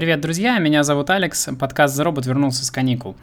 [0.00, 3.16] Привет, друзья, меня зовут Алекс, подкаст «За робот» вернулся с каникул.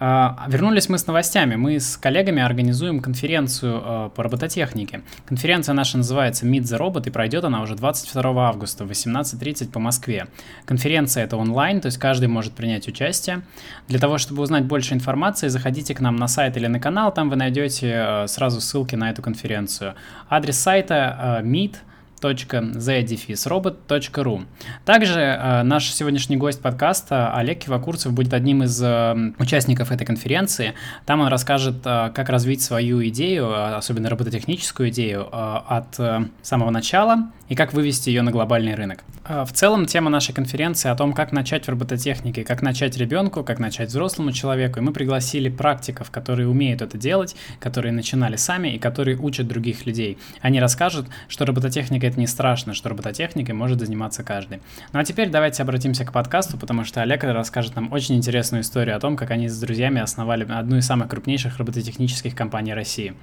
[0.00, 1.54] А, вернулись мы с новостями.
[1.54, 5.02] Мы с коллегами организуем конференцию а, по робототехнике.
[5.26, 9.78] Конференция наша называется Meet the Robot и пройдет она уже 22 августа в 18.30 по
[9.78, 10.26] Москве.
[10.64, 13.42] Конференция это онлайн, то есть каждый может принять участие.
[13.86, 17.30] Для того, чтобы узнать больше информации, заходите к нам на сайт или на канал, там
[17.30, 19.94] вы найдете а, сразу ссылки на эту конференцию.
[20.28, 21.76] Адрес сайта meet
[22.20, 24.46] the-robot.ru.
[24.84, 30.74] Также э, наш сегодняшний гость подкаста Олег Кивакурцев будет одним из э, участников этой конференции.
[31.06, 36.28] Там он расскажет, э, как развить свою идею, э, особенно робототехническую идею, э, от э,
[36.42, 39.04] самого начала и как вывести ее на глобальный рынок.
[39.26, 43.42] Э, в целом, тема нашей конференции о том, как начать в робототехнике, как начать ребенку,
[43.44, 44.78] как начать взрослому человеку.
[44.78, 49.86] И мы пригласили практиков, которые умеют это делать, которые начинали сами и которые учат других
[49.86, 50.18] людей.
[50.40, 54.60] Они расскажут, что робототехника это не страшно, что робототехникой может заниматься каждый.
[54.92, 58.96] Ну а теперь давайте обратимся к подкасту, потому что Олег расскажет нам очень интересную историю
[58.96, 63.14] о том, как они с друзьями основали одну из самых крупнейших робототехнических компаний России.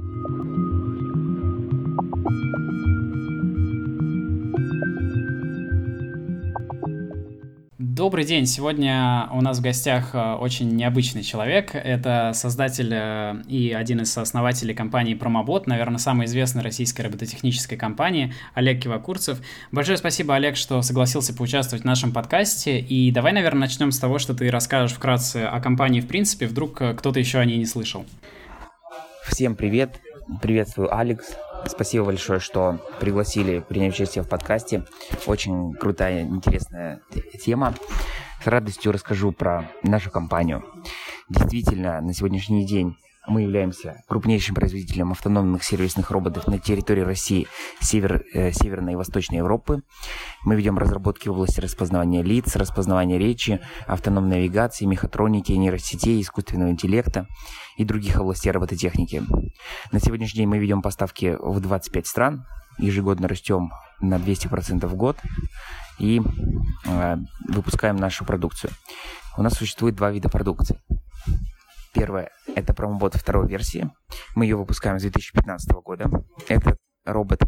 [7.94, 8.45] Добрый день.
[8.45, 11.72] Сегодня у нас в гостях э, очень необычный человек.
[11.73, 18.34] Это создатель э, и один из основателей компании Промобот, наверное, самой известной российской робототехнической компании,
[18.53, 19.42] Олег Кивакурцев.
[19.73, 22.80] Большое спасибо, Олег, что согласился поучаствовать в нашем подкасте.
[22.80, 26.47] И давай, наверное, начнем с того, что ты расскажешь вкратце о компании в принципе.
[26.47, 28.06] Вдруг э, кто-то еще о ней не слышал.
[29.28, 30.00] Всем привет.
[30.42, 31.36] Приветствую, Алекс.
[31.66, 34.86] Спасибо большое, что пригласили принять участие в подкасте.
[35.26, 37.02] Очень крутая, интересная
[37.44, 37.73] тема.
[38.44, 40.64] С радостью расскажу про нашу компанию.
[41.30, 47.48] Действительно, на сегодняшний день мы являемся крупнейшим производителем автономных сервисных роботов на территории России,
[47.80, 49.84] север, э, Северной и Восточной Европы.
[50.44, 57.28] Мы ведем разработки в области распознавания лиц, распознавания речи, автономной навигации, мехатроники, нейросетей, искусственного интеллекта
[57.78, 59.24] и других областей робототехники.
[59.92, 62.46] На сегодняшний день мы ведем поставки в 25 стран,
[62.80, 65.18] ежегодно растем на 200% в год
[66.00, 66.22] и
[66.86, 67.18] э,
[67.50, 68.72] выпускаем нашу продукцию.
[69.38, 70.80] У нас существует два вида продукции.
[71.94, 73.90] Первое– это промобот второй версии.
[74.35, 76.09] Мы ее выпускаем с 2015 года.
[76.47, 77.41] Этот робот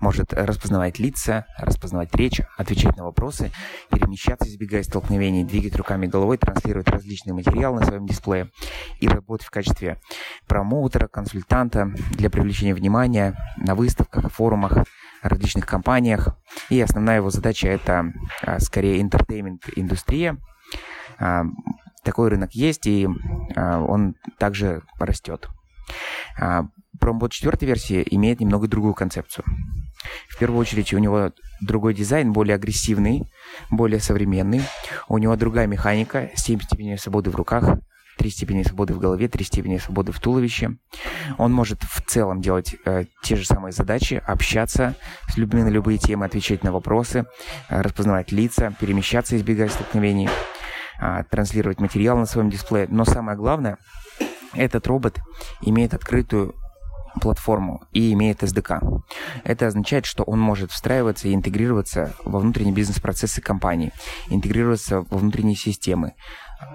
[0.00, 3.50] может распознавать лица, распознавать речь, отвечать на вопросы,
[3.90, 8.50] перемещаться, избегая столкновений, двигать руками и головой, транслировать различные материалы на своем дисплее
[9.00, 9.98] и работать в качестве
[10.46, 14.84] промоутера, консультанта для привлечения внимания на выставках, форумах,
[15.22, 16.36] различных компаниях.
[16.68, 18.12] И основная его задача это
[18.42, 20.36] а, скорее интертеймент-индустрия,
[22.06, 23.06] такой рынок есть, и
[23.54, 25.48] а, он также растет.
[26.40, 26.64] А,
[26.98, 29.44] Промбот четвертой версии имеет немного другую концепцию.
[30.28, 33.28] В первую очередь у него другой дизайн, более агрессивный,
[33.70, 34.62] более современный.
[35.08, 37.78] У него другая механика, 7 степеней свободы в руках,
[38.18, 40.76] 3 степени свободы в голове, 3 степени свободы в туловище.
[41.38, 44.94] Он может в целом делать э, те же самые задачи, общаться
[45.28, 47.26] с людьми на любые темы, отвечать на вопросы,
[47.68, 50.30] э, распознавать лица, перемещаться, избегая столкновений
[50.98, 52.86] а, транслировать материал на своем дисплее.
[52.90, 53.78] Но самое главное,
[54.54, 55.18] этот робот
[55.62, 56.54] имеет открытую
[57.20, 59.02] платформу и имеет SDK.
[59.44, 63.92] Это означает, что он может встраиваться и интегрироваться во внутренние бизнес-процессы компании,
[64.28, 66.14] интегрироваться во внутренние системы,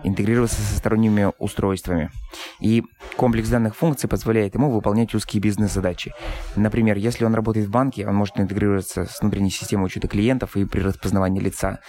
[0.03, 2.11] интегрироваться со сторонними устройствами.
[2.59, 2.83] И
[3.17, 6.13] комплекс данных функций позволяет ему выполнять узкие бизнес-задачи.
[6.55, 10.65] Например, если он работает в банке, он может интегрироваться с внутренней системой учета клиентов и
[10.65, 11.79] при распознавании лица.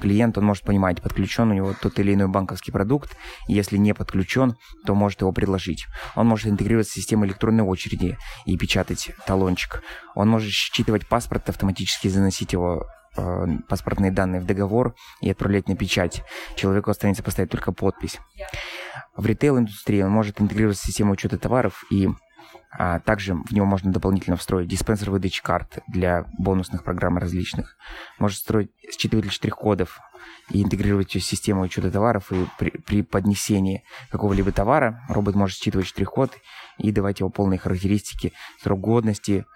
[0.00, 3.16] Клиент, он может понимать, подключен у него тот или иной банковский продукт,
[3.48, 5.86] и если не подключен, то может его предложить.
[6.14, 8.16] Он может интегрироваться с системой электронной очереди
[8.46, 9.82] и печатать талончик.
[10.14, 12.86] Он может считывать паспорт, автоматически заносить его
[13.68, 16.22] паспортные данные в договор и отправлять на печать.
[16.54, 18.18] Человеку останется поставить только подпись.
[19.16, 22.08] В ритейл-индустрии он может интегрировать систему учета товаров и
[22.70, 27.76] а также в него можно дополнительно встроить диспенсер выдачи карт для бонусных программ различных.
[28.18, 30.00] Может строить считыватель штрих-кодов
[30.50, 32.30] и интегрировать в систему учета товаров.
[32.30, 36.32] И при, при поднесении какого-либо товара робот может считывать штрих-код
[36.76, 38.32] и давать его полные характеристики,
[38.62, 39.46] срок годности,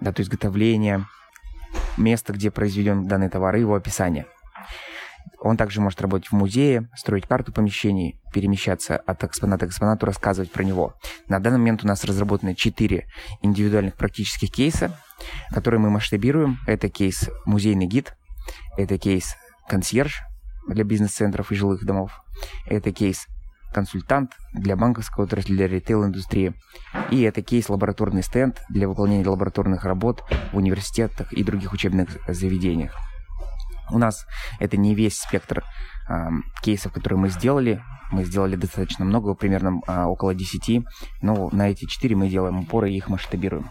[0.00, 1.06] дату изготовления,
[1.96, 4.26] место, где произведен данный товар и его описание.
[5.42, 10.52] Он также может работать в музее, строить карту помещений, перемещаться от экспоната к экспонату, рассказывать
[10.52, 10.94] про него.
[11.28, 13.06] На данный момент у нас разработаны 4
[13.42, 14.98] индивидуальных практических кейса,
[15.50, 16.58] которые мы масштабируем.
[16.66, 18.14] Это кейс «Музейный гид»,
[18.76, 19.36] это кейс
[19.68, 20.20] «Консьерж»
[20.68, 22.22] для бизнес-центров и жилых домов,
[22.66, 23.26] это кейс
[23.72, 26.54] консультант для банковской отрасли, для ритейл-индустрии.
[27.10, 32.96] И это кейс-лабораторный стенд для выполнения лабораторных работ в университетах и других учебных заведениях.
[33.90, 34.26] У нас
[34.58, 35.64] это не весь спектр
[36.08, 36.28] э,
[36.62, 37.82] кейсов, которые мы сделали.
[38.12, 40.84] Мы сделали достаточно много, примерно э, около 10.
[41.22, 43.70] Но на эти 4 мы делаем упоры и их масштабируем.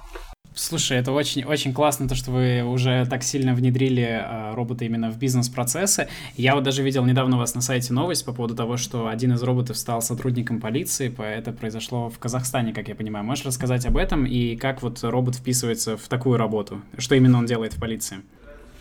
[0.56, 5.10] Слушай, это очень, очень классно, то, что вы уже так сильно внедрили э, роботы именно
[5.12, 6.10] в бизнес-процессы.
[6.36, 9.34] Я вот даже видел недавно у вас на сайте новость по поводу того, что один
[9.34, 11.13] из роботов стал сотрудником полиции.
[11.18, 13.24] Это произошло в Казахстане, как я понимаю.
[13.24, 16.81] Можешь рассказать об этом и как вот робот вписывается в такую работу?
[16.98, 18.18] Что именно он делает в полиции?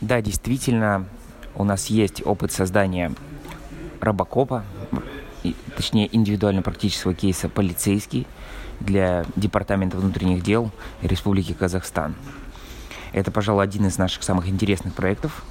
[0.01, 1.07] Да, действительно,
[1.55, 3.13] у нас есть опыт создания
[4.01, 4.65] робокопа,
[5.77, 8.27] точнее индивидуально-практического кейса полицейский
[8.81, 10.71] для Департамента внутренних дел
[11.03, 12.15] Республики Казахстан.
[13.13, 15.45] Это, пожалуй, один из наших самых интересных проектов,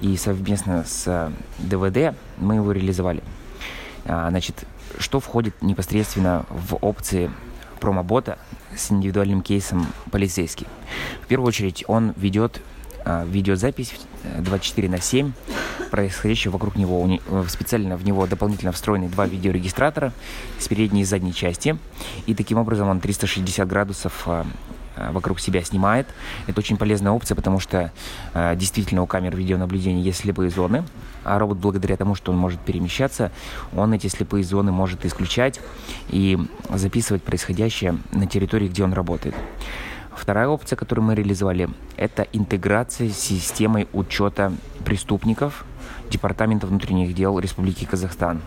[0.00, 3.22] и совместно с ДВД мы его реализовали.
[4.04, 4.64] А, значит,
[4.98, 7.30] что входит непосредственно в опции
[7.80, 8.38] промобота
[8.76, 10.66] с индивидуальным кейсом полицейский?
[11.22, 12.62] В первую очередь он ведет
[13.04, 13.94] видеозапись
[14.38, 15.32] 24 на 7
[15.90, 17.06] происходящего вокруг него.
[17.26, 20.12] Э, специально в него дополнительно встроены два видеорегистратора
[20.58, 21.76] с передней и задней части.
[22.26, 24.46] И таким образом он 360 градусов а,
[24.96, 26.06] а, вокруг себя снимает.
[26.46, 27.92] Это очень полезная опция, потому что
[28.56, 30.84] действительно у камер видеонаблюдения есть слепые зоны,
[31.24, 33.30] а робот благодаря тому, что он может перемещаться,
[33.74, 35.60] он эти слепые зоны может исключать
[36.08, 36.38] и
[36.72, 39.34] записывать происходящее на территории, где он работает.
[40.14, 44.52] Вторая опция, которую мы реализовали, это интеграция с системой учета
[44.84, 45.64] преступников
[46.10, 48.40] Департамента внутренних дел Республики Казахстан.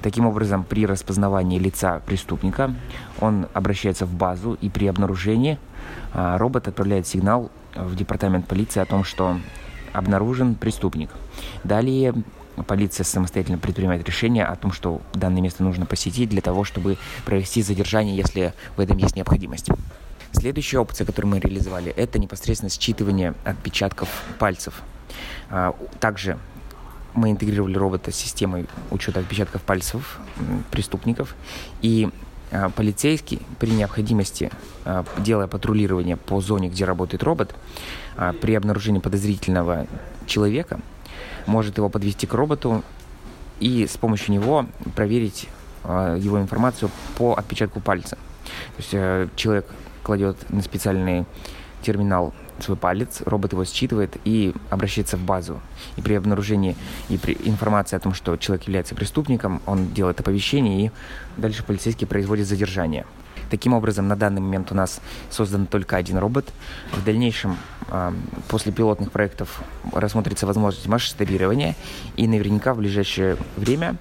[0.00, 2.74] Таким образом, при распознавании лица преступника
[3.20, 5.58] он обращается в базу, и при обнаружении
[6.12, 9.38] а, робот отправляет сигнал в департамент полиции о том, что
[9.92, 11.10] обнаружен преступник.
[11.62, 12.14] Далее
[12.66, 17.62] полиция самостоятельно предпринимает решение о том, что данное место нужно посетить для того, чтобы провести
[17.62, 19.70] задержание, если в этом есть необходимость.
[20.34, 24.08] Следующая опция, которую мы реализовали, это непосредственно считывание отпечатков
[24.38, 24.82] пальцев.
[25.48, 26.38] А, также
[27.14, 30.18] мы интегрировали робота с системой учета отпечатков пальцев
[30.72, 31.36] преступников.
[31.82, 32.10] И
[32.50, 34.50] а, полицейский при необходимости,
[34.84, 37.54] а, делая патрулирование по зоне, где работает робот,
[38.40, 39.86] при обнаружении подозрительного
[40.26, 40.80] человека,
[41.46, 42.84] может его подвести к роботу
[43.60, 45.48] и с помощью него проверить
[45.84, 48.16] его информацию по отпечатку пальца.
[48.44, 49.66] То есть э, человек
[50.04, 51.24] кладет на специальный
[51.82, 55.60] терминал свой палец, робот его считывает и обращается в базу.
[55.96, 56.76] И при обнаружении
[57.08, 60.90] и при информации о том, что человек является преступником, он делает оповещение, и
[61.36, 63.04] дальше полицейский производит задержание.
[63.54, 66.44] Таким образом, на данный момент у нас создан только один робот.
[66.90, 67.56] В дальнейшем,
[67.88, 68.12] а,
[68.48, 69.62] после пилотных проектов,
[69.92, 71.76] рассмотрится возможность масштабирования,
[72.16, 73.94] и наверняка в ближайшее время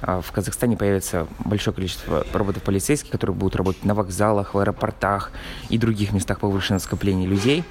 [0.00, 5.32] а, в Казахстане появится большое количество роботов полицейских, которые будут работать на вокзалах, в аэропортах
[5.70, 7.64] и других местах повышенного скопления людей.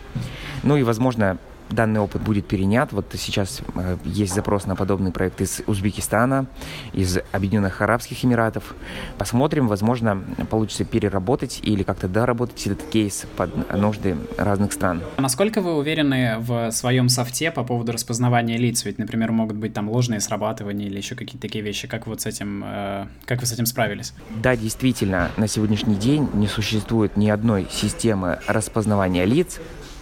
[0.64, 1.38] Ну и, возможно,
[1.70, 2.92] данный опыт будет перенят.
[2.92, 6.48] Вот сейчас э, есть запрос на подобный проект из Узбекистана,
[6.94, 8.76] из Объединенных Арабских Эмиратов.
[9.18, 15.02] Посмотрим, возможно, получится переработать или как-то доработать этот кейс под нужды разных стран.
[15.18, 18.86] А насколько вы уверены в своем софте по поводу распознавания лиц?
[18.86, 21.88] Ведь, например, могут быть там ложные срабатывания или еще какие-то такие вещи.
[21.88, 24.14] Как вот с этим, э, как вы с этим справились?
[24.42, 29.60] Да, действительно, на сегодняшний день не существует ни одной системы распознавания лиц,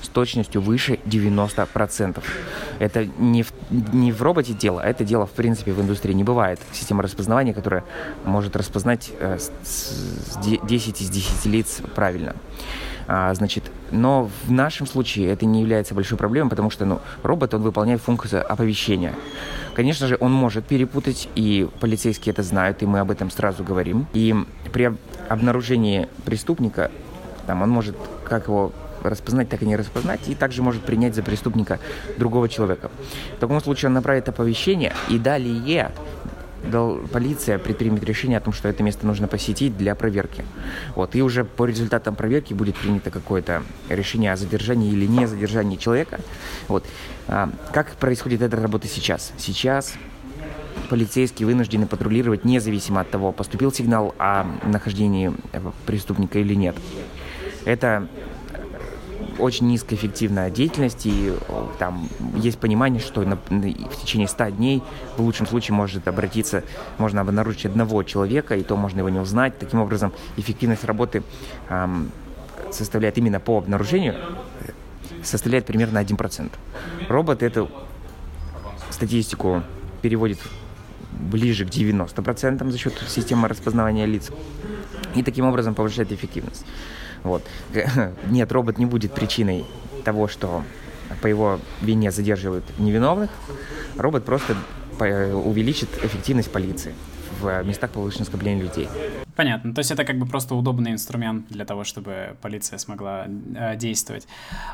[0.08, 2.24] с точностью выше 90%.
[2.80, 6.24] Это не в, не в роботе дело, а это дело, в принципе, в индустрии не
[6.24, 6.60] бывает.
[6.72, 7.84] Система распознавания, которая
[8.24, 12.36] может распознать э, с 10 из 10 лиц правильно.
[13.10, 17.54] А, значит, но в нашем случае это не является большой проблемой, потому что ну, робот,
[17.54, 19.14] он выполняет функцию оповещения.
[19.74, 24.08] Конечно же, он может перепутать, и полицейские это знают, и мы об этом сразу говорим.
[24.14, 24.36] И
[24.72, 24.94] при
[25.30, 26.92] обнаружении преступника,
[27.46, 27.96] там, он может
[28.26, 28.72] как его
[29.10, 31.80] распознать, так и не распознать, и также может принять за преступника
[32.18, 32.92] другого человека.
[33.38, 35.92] В таком случае он направит оповещение, и далее
[37.12, 40.44] полиция предпримет решение о том, что это место нужно посетить для проверки.
[40.96, 45.78] Вот, и уже по результатам проверки будет принято какое-то решение о задержании или не задержании
[45.78, 46.20] человека.
[46.68, 46.86] Вот.
[47.28, 49.34] А, как происходит эта работа сейчас?
[49.38, 49.94] Сейчас
[50.90, 55.34] полицейские вынуждены патрулировать независимо от того, поступил сигнал о нахождении
[55.86, 56.76] преступника или нет.
[57.66, 58.08] Это
[59.40, 61.34] очень низкоэффективная деятельность, и
[61.80, 64.84] там есть понимание, что на, в течение 100 дней
[65.18, 66.64] в лучшем случае может обратиться,
[66.98, 69.58] можно обнаружить одного человека, и то можно его не узнать.
[69.60, 71.24] Таким образом, эффективность работы
[71.70, 72.12] эм,
[72.72, 74.16] составляет именно по обнаружению
[75.24, 76.52] составляет примерно 1%.
[77.10, 77.70] Робот эту
[78.90, 79.64] статистику
[80.02, 80.40] переводит
[81.12, 84.32] ближе к 90% за счет системы распознавания лиц.
[85.16, 86.66] И таким образом повышает эффективность.
[87.28, 87.44] Вот.
[88.30, 89.66] Нет, робот не будет причиной
[90.04, 90.64] того, что
[91.22, 93.30] по его вине задерживают невиновных,
[93.98, 94.56] робот просто
[95.00, 96.94] увеличит эффективность полиции
[97.40, 98.90] в местах повышенного скопления людей.
[99.38, 99.72] Понятно.
[99.72, 104.28] То есть это как бы просто удобный инструмент для того, чтобы полиция смогла э, действовать.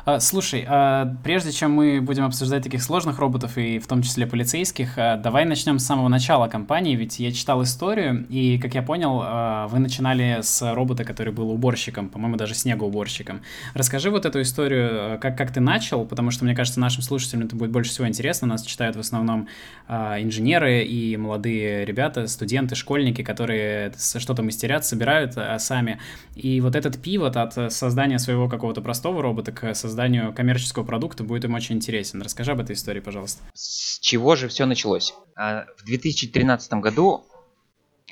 [0.06, 4.26] Э, слушай, э, прежде чем мы будем обсуждать таких сложных роботов и в том числе
[4.26, 8.80] полицейских, э, давай начнем с самого начала компании, ведь я читал историю, и, как я
[8.80, 13.42] понял, э, вы начинали с робота, который был уборщиком, по-моему, даже снегоуборщиком.
[13.74, 17.54] Расскажи вот эту историю, как, как ты начал, потому что, мне кажется, нашим слушателям это
[17.54, 18.48] будет больше всего интересно.
[18.48, 19.46] Нас читают в основном
[19.88, 26.00] э, инженеры и молодые ребята, студенты, школьники, которые что-то мы мастерят, собирают а, сами.
[26.36, 31.44] И вот этот пивот от создания своего какого-то простого робота к созданию коммерческого продукта будет
[31.44, 32.22] им очень интересен.
[32.22, 33.42] Расскажи об этой истории, пожалуйста.
[33.52, 35.14] С чего же все началось?
[35.36, 37.24] А, в 2013 году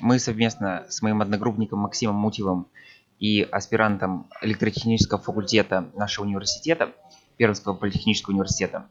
[0.01, 2.67] мы совместно с моим одногруппником Максимом Мутьевым
[3.19, 6.91] и аспирантом электротехнического факультета нашего университета,
[7.37, 8.89] Пермского политехнического университета,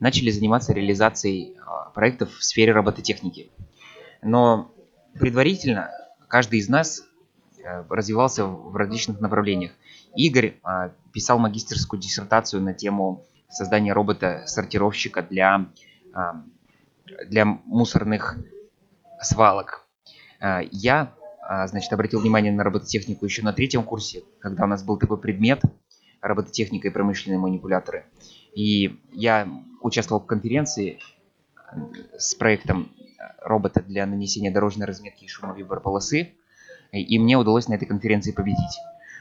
[0.00, 1.56] начали заниматься реализацией
[1.94, 3.50] проектов в сфере робототехники.
[4.22, 4.72] Но
[5.18, 5.90] предварительно
[6.34, 7.04] каждый из нас
[7.62, 9.70] э, развивался в различных направлениях.
[10.16, 15.68] Игорь а, писал магистерскую диссертацию на тему создания робота-сортировщика для,
[16.12, 16.42] а,
[17.28, 18.36] для мусорных
[19.22, 19.86] свалок.
[20.40, 21.14] А, я
[21.66, 25.62] значит, обратил внимание на робототехнику еще на третьем курсе, когда у нас был такой предмет
[26.20, 28.06] робототехника и промышленные манипуляторы.
[28.56, 29.46] И я
[29.82, 30.98] участвовал в конференции
[32.18, 32.90] с проектом
[33.40, 36.34] робота для нанесения дорожной разметки и шумовибора полосы.
[36.92, 38.78] И мне удалось на этой конференции победить.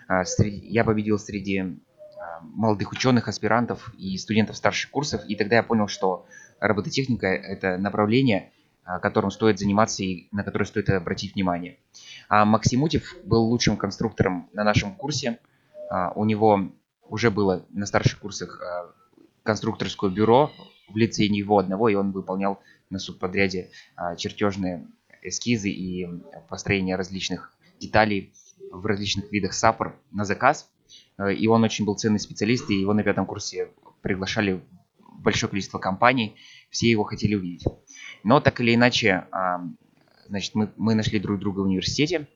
[0.07, 5.21] А, я победил среди а, молодых ученых, аспирантов и студентов старших курсов.
[5.27, 6.25] И тогда я понял, что
[6.59, 8.51] робототехника– это направление,
[8.83, 11.77] а, которым стоит заниматься и на которое стоит обратить внимание.
[12.29, 15.39] А Максим Утев был лучшим конструктором на нашем курсе.
[16.15, 16.71] У него
[17.07, 18.59] уже было на старших курсах
[19.43, 20.51] конструкторское бюро
[20.87, 22.59] в лице него одного, и он выполнял
[22.89, 24.87] на субподряде а, чертежные
[25.21, 26.07] эскизы и
[26.49, 28.33] построение различных деталей
[28.71, 30.69] в различных видах саппор на заказ.
[31.17, 33.69] Э, и он очень был ценный специалист, и его на пятом курсе
[34.01, 34.61] приглашали
[34.99, 36.35] большое количество компаний,
[36.69, 37.65] все его хотели увидеть.
[38.23, 39.25] Но так или иначе,
[40.27, 42.27] значит, мы, мы нашли друг друга в университете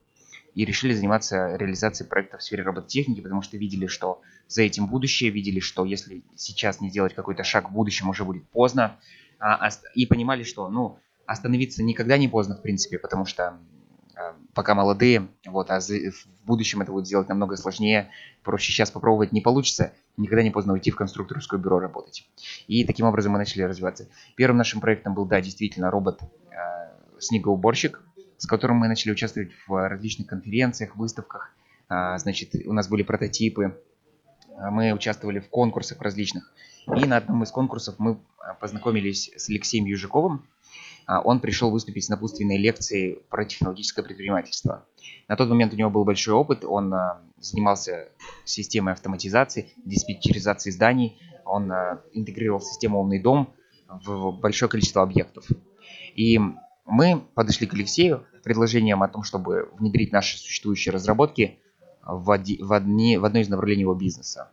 [0.57, 5.29] и решили заниматься реализацией проекта в сфере робототехники, потому что видели, что за этим будущее,
[5.29, 8.97] видели, что если сейчас не сделать какой-то шаг в будущем, уже будет поздно,
[9.37, 10.97] а, и понимали, что ну,
[11.27, 13.59] остановиться никогда не поздно, в принципе, потому что
[14.15, 18.09] а, пока молодые, вот, а в будущем это будет сделать намного сложнее,
[18.41, 22.27] проще сейчас попробовать не получится, никогда не поздно уйти в конструкторское бюро работать.
[22.65, 24.07] И таким образом мы начали развиваться.
[24.35, 28.01] Первым нашим проектом был, да, действительно, робот-снегоуборщик,
[28.37, 31.53] с которым мы начали участвовать в различных конференциях, выставках.
[31.89, 33.79] Значит, у нас были прототипы,
[34.57, 36.51] мы участвовали в конкурсах различных.
[36.95, 40.47] И на одном из конкурсов мы а, познакомились с Алексеем Южиковым.
[41.05, 44.85] А, он пришел выступить с напутственной лекцией про технологическое предпринимательство.
[45.27, 48.07] На тот момент у него был большой опыт, он а, занимался
[48.45, 51.71] системой автоматизации, диспетчеризации зданий, он
[52.11, 53.53] интегрировал систему «Умный дом»
[53.87, 55.45] в большое количество объектов.
[56.13, 56.39] И
[56.87, 61.59] мы подошли к Алексею предложением о том, чтобы внедрить наши существующие разработки
[62.01, 64.49] в, одни, в, одни, в одно из направлений его бизнеса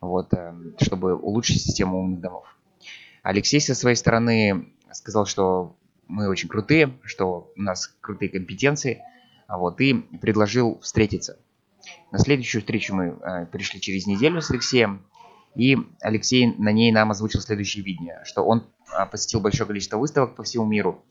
[0.00, 2.46] вот, эм, чтобы улучшить систему умных домов.
[3.22, 5.76] Алексей со своей стороны сказал, что
[6.06, 9.02] мы очень крутые, что у нас крутые компетенции,
[9.48, 11.38] вот, и предложил встретиться.
[12.10, 15.02] На следующую встречу мы э, пришли через неделю с Алексеем,
[15.54, 20.36] и Алексей на ней нам озвучил следующее видение, что он э, посетил большое количество выставок
[20.36, 21.02] по всему миру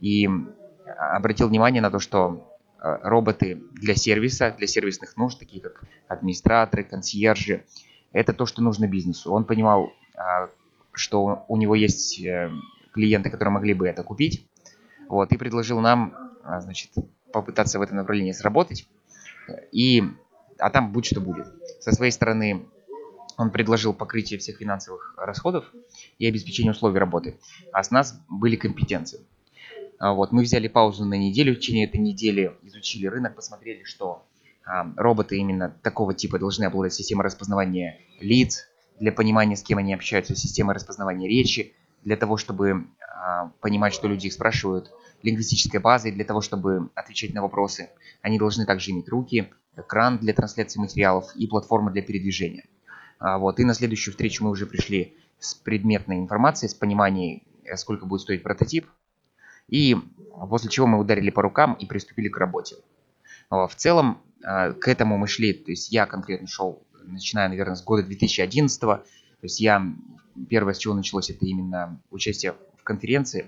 [0.00, 0.28] и
[0.98, 6.84] обратил внимание на то, что э, роботы для сервиса, для сервисных нужд, такие как администраторы,
[6.84, 7.64] консьержи,
[8.12, 9.32] это то, что нужно бизнесу.
[9.32, 10.48] Он понимал, а,
[10.92, 12.50] что у него есть э,
[12.92, 14.46] клиенты, которые могли бы это купить,
[15.08, 16.90] вот, и предложил нам, а, значит,
[17.32, 18.88] попытаться в этом направлении сработать,
[19.72, 20.02] и,
[20.58, 21.46] а там будь что будет.
[21.80, 22.66] Со своей стороны
[23.36, 25.64] он предложил покрытие всех финансовых расходов
[26.18, 27.38] и обеспечение условий работы,
[27.72, 29.20] а с нас были компетенции.
[29.98, 34.24] А, вот, мы взяли паузу на неделю, в течение этой недели изучили рынок, посмотрели, что
[34.96, 38.68] роботы именно такого типа должны обладать системой распознавания лиц,
[39.00, 41.74] для понимания, с кем они общаются, системой распознавания речи,
[42.04, 44.90] для того, чтобы а, понимать, что люди их спрашивают,
[45.22, 47.90] лингвистической базой, для того, чтобы отвечать на вопросы.
[48.22, 52.66] Они должны также иметь руки, экран для трансляции материалов и платформа для передвижения.
[53.18, 53.58] А, вот.
[53.60, 58.22] И на следующую встречу мы уже пришли с предметной информацией, с пониманием, э, сколько будет
[58.22, 58.86] стоить прототип.
[59.68, 59.96] И
[60.48, 62.76] после чего мы ударили по рукам и приступили к работе.
[63.50, 67.82] В целом, а, к этому мы шли, то есть я конкретно шел, начиная, наверное, с
[67.82, 69.02] года 2011, То
[69.42, 69.82] есть я
[70.48, 73.46] первое, с чего началось, это именно участие в конференции,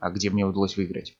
[0.00, 1.16] а, где мне удалось выиграть.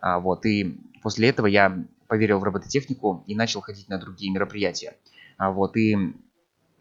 [0.00, 4.96] А, вот, и после этого я поверил в робототехнику и начал ходить на другие мероприятия.
[5.36, 6.14] А, вот, и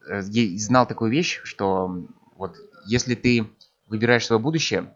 [0.07, 2.05] э, знал такую вещь, что
[2.35, 3.47] вот если ты
[3.87, 4.93] выбираешь свое будущее,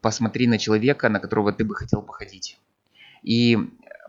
[0.00, 2.58] посмотри на человека, на которого ты бы хотел походить.
[3.22, 3.58] И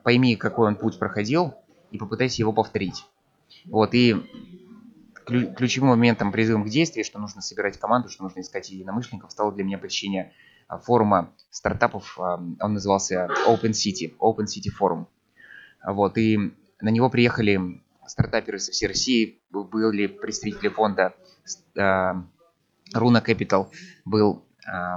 [0.03, 1.53] пойми, какой он путь проходил,
[1.91, 3.05] и попытайся его повторить.
[3.65, 4.15] Вот, и
[5.25, 9.63] ключевым моментом, призывом к действию, что нужно собирать команду, что нужно искать единомышленников, стало для
[9.63, 10.33] меня посещение
[10.67, 15.05] а, форума стартапов, а, он назывался Open City, Open City Forum.
[15.85, 21.13] Вот, и на него приехали стартаперы со всей России, были представители фонда
[21.75, 22.25] Runa
[22.93, 23.67] Capital,
[24.05, 24.43] был,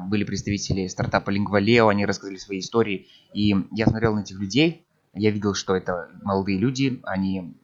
[0.03, 5.31] были представители стартапа Lingvaleo, они рассказали свои истории, и я смотрел на этих людей, я
[5.31, 7.55] видел, что это молодые люди, они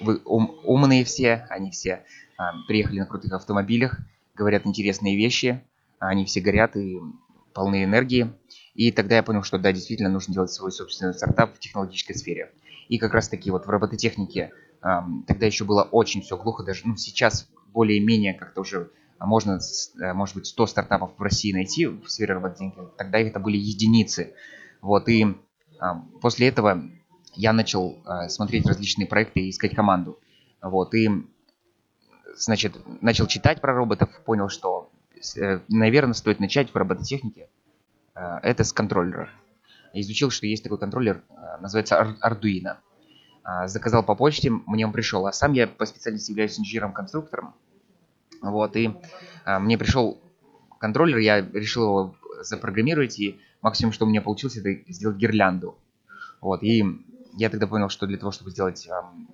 [0.00, 2.04] ум, умные все, они все
[2.36, 3.98] а, приехали на крутых автомобилях,
[4.34, 5.62] говорят интересные вещи,
[5.98, 6.98] они все горят и
[7.52, 8.32] полны энергии.
[8.74, 12.52] И тогда я понял, что да, действительно нужно делать свой собственный стартап в технологической сфере.
[12.88, 16.82] И как раз таки вот в робототехнике а, тогда еще было очень все глухо, даже
[16.84, 18.90] ну, сейчас более-менее как-то уже
[19.26, 19.58] можно,
[20.00, 24.34] э, может быть, 100 стартапов в России найти в сфере робототехники, тогда это были единицы.
[24.80, 25.36] Вот, и
[25.80, 26.82] а, после этого
[27.34, 30.18] я начал э, смотреть различные проекты и искать команду.
[30.62, 31.08] Вот, и,
[32.36, 34.90] значит, начал читать про роботов, понял, что,
[35.36, 37.48] э, наверное, стоит начать в робототехнике.
[38.14, 39.30] Это с контроллера.
[39.92, 41.22] Изучил, что есть такой контроллер,
[41.60, 42.78] называется Arduino.
[43.48, 45.26] Э, заказал по почте, мне он пришел.
[45.26, 47.54] А сам я по специальности являюсь инженером-конструктором.
[48.40, 48.90] Вот, и
[49.44, 50.20] э, мне пришел
[50.78, 55.76] контроллер, я решил его запрограммировать, и максимум, что у меня получилось, это сделать гирлянду.
[56.40, 56.84] Вот, и
[57.36, 59.28] я тогда понял, что для того, чтобы сделать эм,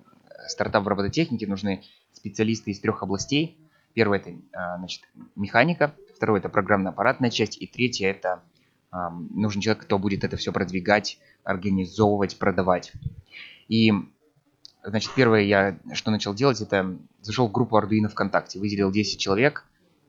[0.47, 3.57] стартап в робототехнике, нужны специалисты из трех областей.
[3.93, 4.35] Первое это э,
[4.79, 5.03] значит,
[5.35, 8.43] механика, второе это программно-аппаратная часть, и третье это
[8.91, 8.97] э,
[9.31, 12.91] нужен человек, кто будет это все продвигать, организовывать, продавать.
[13.67, 13.91] И
[14.85, 19.65] значит, первое я что начал делать, это зашел в группу Arduino ВКонтакте, выделил 10 человек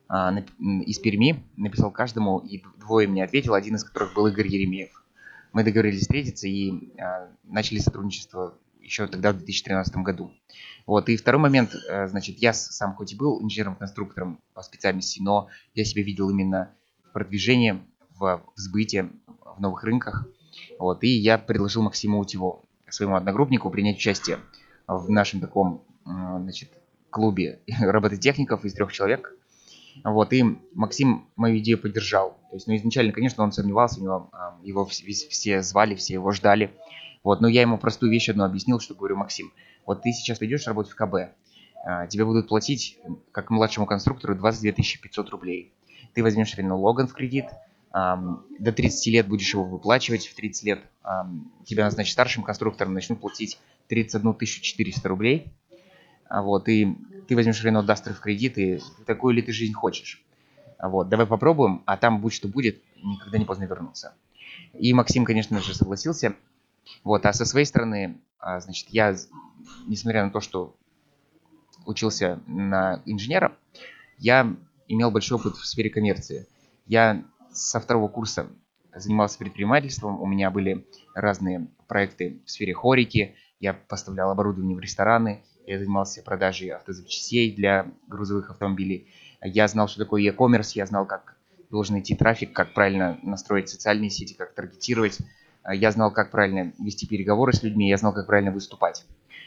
[0.09, 0.15] э,
[0.87, 5.03] из Перми, написал каждому, и двое мне ответил, один из которых был Игорь Еремеев
[5.57, 10.31] мы договорились встретиться и э, начали сотрудничество еще тогда, в 2013 году.
[10.85, 11.09] Вот.
[11.09, 15.87] И второй момент, э, значит, я сам хоть и был инженером-конструктором по специальности, но я
[15.87, 16.75] себя видел именно
[17.09, 20.27] в продвижении, в, в сбыте, в новых рынках.
[20.79, 21.03] Вот.
[21.05, 24.39] И я предложил Максиму Утеву, своему одногруппнику, принять участие
[24.87, 26.71] в нашем таком значит,
[27.11, 29.33] клубе робототехников из трех человек.
[30.05, 30.45] Вот, и
[30.75, 32.39] Максим мою идею поддержал.
[32.51, 34.31] То есть, ну, изначально, конечно, он сомневался, у него,
[34.63, 36.71] его все звали, все его ждали.
[37.25, 39.53] Вот, но я ему простую вещь одну объяснил, что говорю, Максим,
[39.87, 41.35] вот ты сейчас пойдешь работать в КБ,
[41.85, 42.99] а, тебе будут платить,
[43.33, 44.73] как младшему конструктору, 22
[45.03, 45.73] 500 рублей.
[46.15, 47.47] Ты возьмешь Renault Logan в кредит,
[47.97, 50.81] до 30 лет будешь его выплачивать, в 30 лет
[51.65, 55.53] тебя назначат старшим конструктором, начнут платить 31 400 рублей.
[56.29, 56.95] А вот, и
[57.27, 60.23] ты возьмешь Renault Duster в кредит, и такую ли ты жизнь хочешь.
[60.83, 64.15] Вот, давай попробуем, а там будь что будет, никогда не поздно вернуться.
[64.75, 66.35] И Максим, конечно же, согласился.
[67.03, 69.17] Вот, а со своей стороны, а, значит, я,
[69.87, 70.77] несмотря на то, что
[71.87, 73.57] учился на инженера,
[74.19, 74.55] я
[74.89, 76.47] имел большой опыт в сфере коммерции.
[76.87, 77.25] Я
[77.57, 78.49] со второго курса
[78.95, 85.43] занимался предпринимательством, у меня были разные проекты в сфере хорики, я поставлял оборудование в рестораны,
[85.67, 89.09] я занимался продажей автозапчастей для грузовых автомобилей.
[89.43, 91.37] Я знал, что такое e-commerce, я знал, как
[91.71, 95.19] должен идти трафик, как правильно настроить социальные сети, как таргетировать.
[95.69, 99.05] Я знал, как правильно вести переговоры с людьми, я знал, как правильно выступать.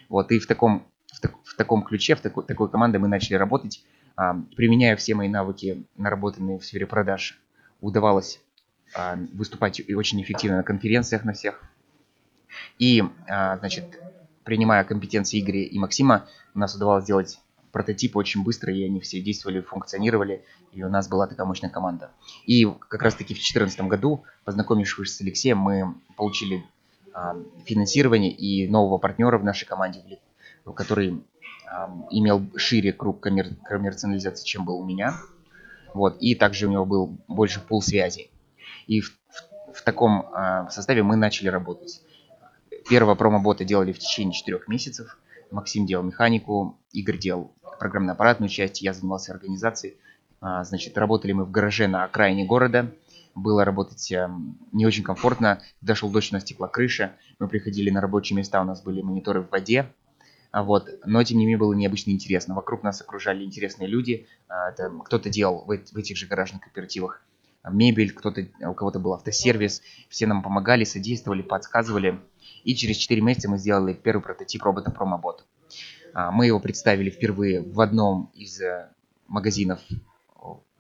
[0.10, 3.36] Вот, и в таком, в, так, в таком ключе, в такой, такой команде мы начали
[3.36, 3.86] работать,
[4.18, 7.40] а, применяя все мои навыки, наработанные в сфере продаж.
[7.82, 8.40] Удавалось
[8.96, 11.64] а, выступать очень эффективно на конференциях на всех.
[12.78, 14.00] И, а, значит,
[14.44, 17.40] принимая компетенции Игоря и Максима, у нас удавалось сделать
[17.72, 22.12] прототипы очень быстро, и они все действовали, функционировали, и у нас была такая мощная команда.
[22.46, 26.66] И как раз-таки в 2014 году, познакомившись с Алексеем, мы получили
[27.14, 30.20] а, финансирование и нового партнера в нашей команде,
[30.76, 31.24] который
[31.68, 35.14] а, имел шире круг коммер- коммерциализации, чем был у меня.
[35.94, 38.30] Вот, и также у него был больше пул связи.
[38.88, 42.02] И в, в, в таком а, составе мы начали работать.
[42.90, 45.18] Первого промо-бота делали в течение четырех месяцев.
[45.52, 49.98] Максим делал механику, Игорь делал программно-аппаратную часть, я занимался организацией.
[50.42, 52.92] А, значит, работали мы в гараже на окраине города.
[53.36, 55.62] Было работать эм, не очень комфортно.
[55.82, 57.14] Дошел дождь, у нас текла крыша.
[57.40, 59.92] Мы приходили на рабочие места, у нас были мониторы в воде.
[60.52, 62.56] А вот, но тем не менее было необычно интересно.
[62.56, 64.28] Вокруг нас окружали интересные люди.
[64.48, 67.22] А, кто-то делал в, этих же гаражных кооперативах
[67.70, 69.82] мебель, кто-то, у кого-то был автосервис.
[70.10, 72.20] Все нам помогали, содействовали, подсказывали.
[72.64, 75.46] И через 4 месяца мы сделали первый прототип робота Промобот.
[76.14, 78.90] А, мы его представили впервые в одном из э,
[79.28, 79.80] магазинов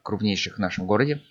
[0.10, 1.21] крупнейших в нашем городе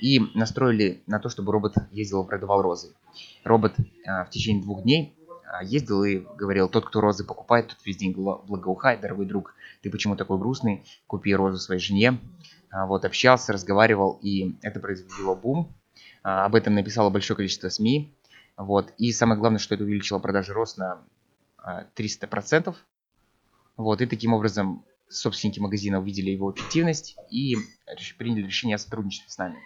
[0.00, 2.94] и настроили на то, чтобы робот ездил и продавал розы.
[3.42, 3.74] Робот
[4.06, 5.17] а, в течение двух дней а,
[5.62, 10.16] ездил и говорил, тот, кто розы покупает, тот весь день благоухает, дорогой друг, ты почему
[10.16, 12.18] такой грустный, купи розу своей жене.
[12.72, 15.74] Вот, общался, разговаривал, и это произвело бум.
[16.22, 18.12] Об этом написало большое количество СМИ.
[18.56, 21.00] Вот, и самое главное, что это увеличило продажи роз на
[21.96, 22.74] 300%.
[23.76, 27.56] Вот, и таким образом собственники магазина увидели его эффективность и
[28.18, 29.56] приняли решение о сотрудничестве с нами.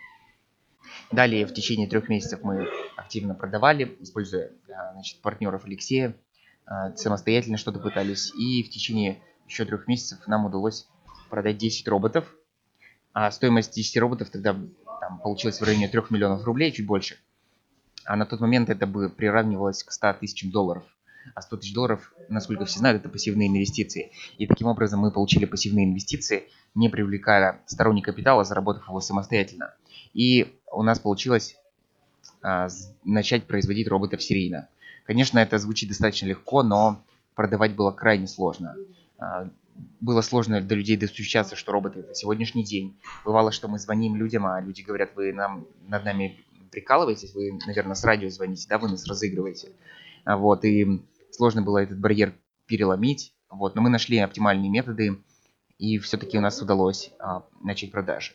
[1.11, 6.17] Далее в течение трех месяцев мы активно продавали, используя а, значит, партнеров Алексея,
[6.67, 8.33] а, самостоятельно что-то пытались.
[8.35, 10.89] И в течение еще трех месяцев нам удалось
[11.31, 12.35] продать 10 роботов.
[13.13, 14.57] А стоимость 10 роботов тогда
[15.01, 17.19] там, получилась в районе 3 миллионов рублей, чуть больше.
[18.05, 20.85] А на тот момент это бы приравнивалось к 100 тысячам долларов
[21.35, 24.13] а 100 тысяч долларов, насколько все знают, это пассивные инвестиции.
[24.39, 29.75] И таким образом мы получили пассивные инвестиции, не привлекая сторонний капитал, а заработав его самостоятельно.
[30.15, 31.57] И у нас получилось
[32.43, 32.69] а,
[33.05, 34.69] начать производить роботов серийно.
[35.05, 37.03] Конечно, это звучит достаточно легко, но
[37.35, 38.77] продавать было крайне сложно.
[39.19, 39.49] А,
[40.01, 42.97] было сложно для людей достучаться, что роботы это сегодняшний день.
[43.25, 46.39] Бывало, что мы звоним людям, а люди говорят, вы нам над нами
[46.71, 49.73] прикалываетесь, вы, наверное, с радио звоните, да, вы нас разыгрываете.
[50.25, 52.35] А, вот, и сложно было этот барьер
[52.67, 55.19] переломить, вот, но мы нашли оптимальные методы,
[55.79, 58.33] и все-таки у нас удалось а, начать продажи.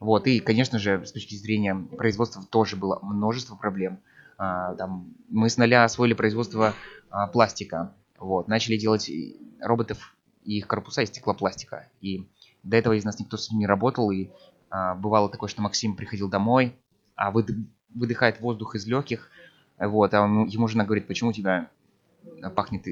[0.00, 4.00] Вот, и, конечно же, с точки зрения производства тоже было множество проблем.
[4.38, 6.74] А, там, мы с нуля освоили производство
[7.10, 9.10] а, пластика, вот, начали делать
[9.60, 11.86] роботов и их корпуса из стеклопластика.
[12.00, 12.26] И
[12.62, 14.30] до этого из нас никто с ними не работал, и
[14.70, 16.74] а, бывало такое, что Максим приходил домой,
[17.14, 19.28] а выдыхает воздух из легких,
[19.78, 21.68] вот, а он, ему жена говорит, почему у тебя
[22.54, 22.86] пахнет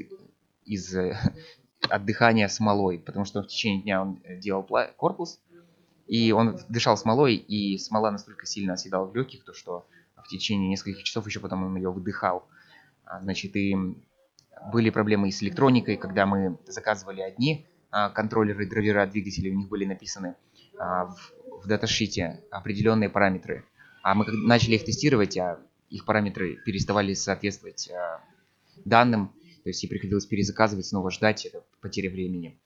[0.65, 1.17] из э,
[1.89, 5.39] отдыхания смолой, потому что в течение дня он делал корпус,
[6.09, 9.85] и он дышал смолой, и смола настолько сильно оседала в легких, то что
[10.17, 12.47] в течение нескольких часов еще потом он ее выдыхал.
[13.05, 13.77] А, значит, и
[14.73, 19.69] были проблемы и с электроникой, когда мы заказывали одни а, контроллеры, драйвера двигателей, у них
[19.69, 20.35] были написаны
[20.79, 23.65] а, в, даташите определенные параметры.
[24.01, 25.59] А мы начали их тестировать, а
[25.91, 27.91] их параметры переставали соответствовать
[28.83, 29.27] данным,
[29.63, 32.59] то есть ей приходилось перезаказывать, снова ждать, это потеря времени.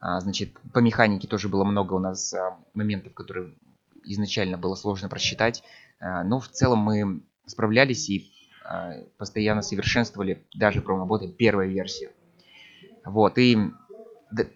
[0.00, 3.54] А, значит, по механике тоже было много у нас а, моментов, которые
[4.04, 5.62] изначально было сложно просчитать,
[6.00, 8.32] а, но в целом мы справлялись и
[9.16, 12.10] постоянно совершенствовали даже промоботы первой версии.
[13.04, 13.56] Вот, и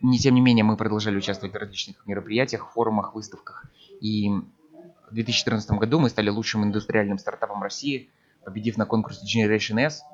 [0.03, 3.67] не тем не менее мы продолжали участвовать в различных мероприятиях, форумах, выставках.
[4.01, 8.11] И в 2014 году мы стали лучшим индустриальным стартапом России,
[8.45, 10.03] победив на конкурсе Generation S–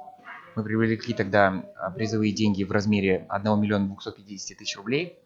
[0.56, 5.18] мы привлекли тогда а, призовые деньги в размере 1 миллиона 250 тысяч рублей.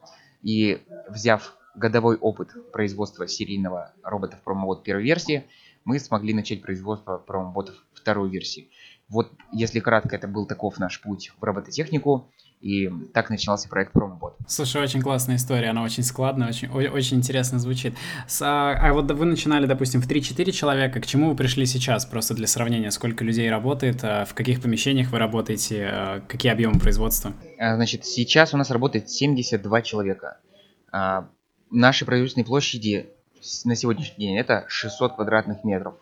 [0.43, 5.45] И взяв годовой опыт производства серийного робота в промовод первой версии,
[5.85, 8.71] мы смогли начать производство промоботов второй версии.
[9.09, 12.31] Вот, если кратко, это был таков наш путь в робототехнику.
[12.61, 14.37] И так начинался проект Промобот.
[14.47, 17.95] Слушай, очень классная история, она очень складная, очень, очень интересно звучит.
[18.29, 22.05] С, а, а вот вы начинали, допустим, в 3-4 человека, к чему вы пришли сейчас,
[22.05, 26.79] просто для сравнения, сколько людей работает, а в каких помещениях вы работаете, а, какие объемы
[26.79, 27.33] производства?
[27.59, 30.39] А, значит, сейчас у нас работает 72 человека.
[31.71, 33.09] Наши производственные площади
[33.65, 35.95] на сегодняшний день это 600 квадратных метров.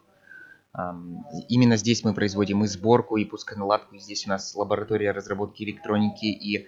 [1.49, 3.99] Именно здесь мы производим и сборку, и пусконаладку.
[3.99, 6.67] Здесь у нас лаборатория разработки электроники, и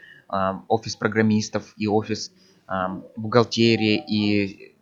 [0.69, 2.33] офис программистов, и офис
[3.17, 4.77] бухгалтерии, и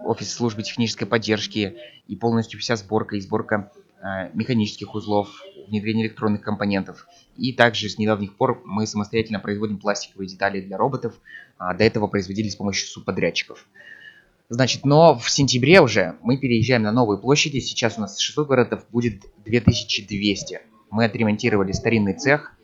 [0.00, 5.28] офис службы технической поддержки, и полностью вся сборка и сборка а, механических узлов,
[5.66, 7.06] внедрение электронных компонентов.
[7.36, 11.14] И также с недавних пор мы самостоятельно производим пластиковые детали для роботов.
[11.58, 13.66] А, до этого производили с помощью субподрядчиков.
[14.50, 17.58] Значит, но в сентябре уже мы переезжаем на новые площади.
[17.58, 20.60] Сейчас у нас 600 квадратов будет 2200.
[20.90, 22.54] Мы отремонтировали старинный цех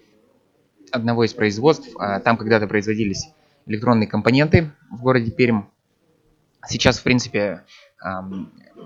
[0.91, 1.89] одного из производств.
[1.99, 3.27] А, там когда-то производились
[3.67, 5.65] электронные компоненты в городе Пермь.
[6.67, 7.65] Сейчас, в принципе,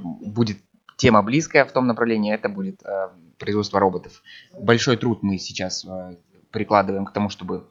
[0.01, 0.59] будет
[0.97, 2.35] тема близкая в том направлении.
[2.35, 4.23] Это будет а, производство роботов.
[4.59, 6.17] Большой труд мы сейчас а,
[6.51, 7.69] прикладываем к тому, чтобы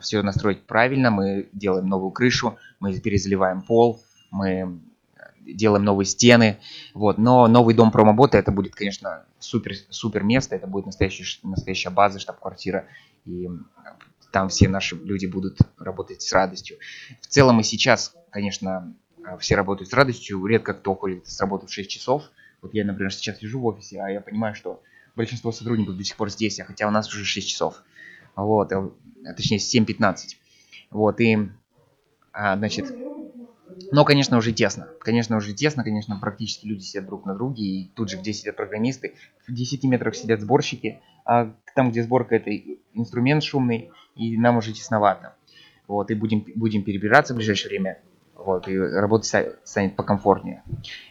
[0.00, 1.10] все настроить правильно.
[1.10, 4.80] Мы делаем новую крышу, мы перезаливаем пол, мы
[5.40, 6.58] делаем новые стены,
[6.94, 11.90] вот, но новый дом промобота это будет, конечно, супер, супер место, это будет настоящая, настоящая
[11.90, 12.86] база, штаб-квартира,
[13.24, 13.48] и
[14.32, 16.78] там все наши люди будут работать с радостью.
[17.20, 18.94] В целом и сейчас, конечно,
[19.38, 22.24] все работают с радостью, редко кто уходит с работы в 6 часов.
[22.62, 24.82] Вот я, например, сейчас лежу в офисе, а я понимаю, что
[25.16, 27.82] большинство сотрудников до сих пор здесь, а хотя у нас уже 6 часов.
[28.36, 28.90] Вот, э,
[29.36, 30.36] точнее 7-15.
[30.90, 31.50] Вот, и,
[32.32, 32.92] а, значит,
[33.92, 34.88] но, конечно, уже тесно.
[35.00, 38.56] Конечно, уже тесно, конечно, практически люди сидят друг на друге, и тут же, где сидят
[38.56, 39.14] программисты,
[39.46, 42.50] в 10 метрах сидят сборщики, а там, где сборка, это
[42.94, 45.34] инструмент шумный, и нам уже тесновато.
[45.88, 47.98] Вот, и будем, будем перебираться в ближайшее время
[48.44, 49.32] вот, и работать
[49.64, 50.62] станет покомфортнее.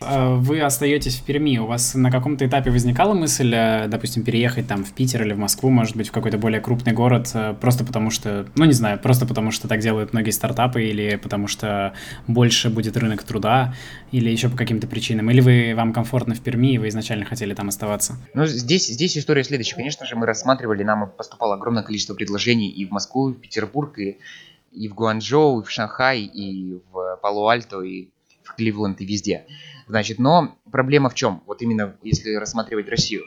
[0.02, 4.68] А вы остаетесь в Перми, у вас на каком-то этапе возникала мысль, э, допустим, переехать
[4.68, 7.84] там в Питер или в Москву, может быть, в какой-то более крупный город, э, просто
[7.84, 11.94] потому что, ну не знаю, просто потому что так делают многие стартапы, или потому что
[12.28, 13.74] больше будет рынок труда,
[14.12, 17.54] или еще по каким-то причинам, или вы, вам комфортно в Перми, и вы изначально хотели
[17.54, 18.18] там оставаться?
[18.34, 19.76] Ну, здесь, здесь история следующая.
[19.76, 23.98] Конечно же, мы рассматривали, нам поступало огромное количество предложений и в Москву, и в Петербург,
[24.00, 24.20] и
[24.72, 28.12] и в Гуанчжоу, и в Шанхай, и в Пало-Альто, и
[28.44, 29.46] в Кливленд, и везде.
[29.88, 31.44] Значит, но проблема в чем?
[31.46, 33.24] Вот именно если рассматривать Россию.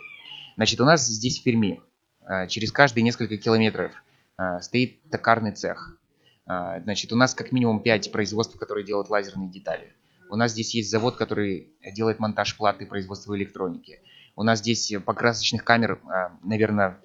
[0.57, 1.81] Значит, у нас здесь в Перми
[2.25, 3.93] а, через каждые несколько километров
[4.37, 5.99] а, стоит токарный цех.
[6.47, 9.93] А, значит, у нас как минимум 5 производств, которые делают лазерные детали.
[10.31, 14.01] У нас здесь есть завод, который делает монтаж платы и производство электроники.
[14.35, 16.01] У нас здесь покрасочных камер,
[16.43, 16.99] наверное,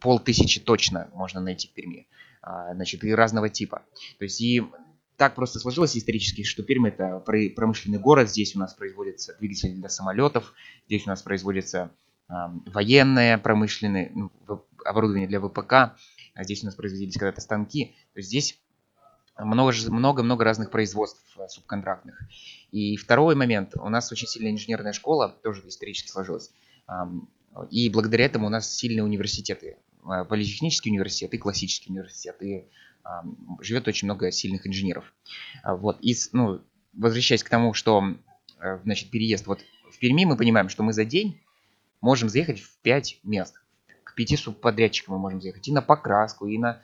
[0.00, 2.06] полтысячи точно можно найти в Перми.
[2.42, 3.82] А, значит, и разного типа.
[4.18, 4.62] То есть и
[5.16, 7.18] так просто сложилось исторически, что Пермь это
[7.56, 10.54] промышленный город, здесь у нас производятся двигатели для самолетов,
[10.86, 11.90] здесь у нас производится
[12.28, 12.32] э,
[12.66, 14.30] военное промышленное ну,
[14.84, 17.96] оборудование для ВПК, а здесь у нас производились когда-то станки.
[18.14, 18.60] То есть здесь
[19.36, 22.22] много-много разных производств э, субконтрактных.
[22.70, 26.52] И второй момент, у нас очень сильная инженерная школа, тоже исторически сложилась.
[27.70, 29.78] И благодаря этому у нас сильные университеты.
[30.04, 32.66] Э, политехнический университет и классический университет, и
[33.60, 35.14] живет очень много сильных инженеров.
[35.62, 36.60] А, вот, и, ну,
[36.92, 38.04] возвращаясь к тому, что,
[38.60, 41.40] э, значит, переезд, вот в Перми мы понимаем, что мы за день
[42.02, 43.54] можем заехать в 5 мест.
[44.04, 46.82] К 5 субподрядчикам мы можем заехать и на покраску, и на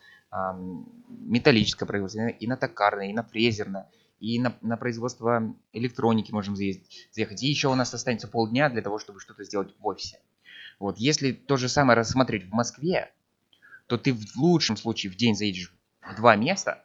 [1.09, 7.42] металлическое производство, и на токарное, и на фрезерное, и на, на производство электроники можем заехать.
[7.42, 10.18] И еще у нас останется полдня для того, чтобы что-то сделать в офисе.
[10.85, 13.11] Вот, если то же самое рассмотреть в Москве,
[13.87, 16.85] то ты в лучшем случае в день заедешь в два места,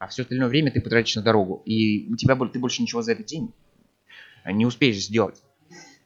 [0.00, 1.62] а все остальное время ты потратишь на дорогу.
[1.64, 3.54] И у тебя ты больше ничего за этот день
[4.44, 5.40] не успеешь сделать.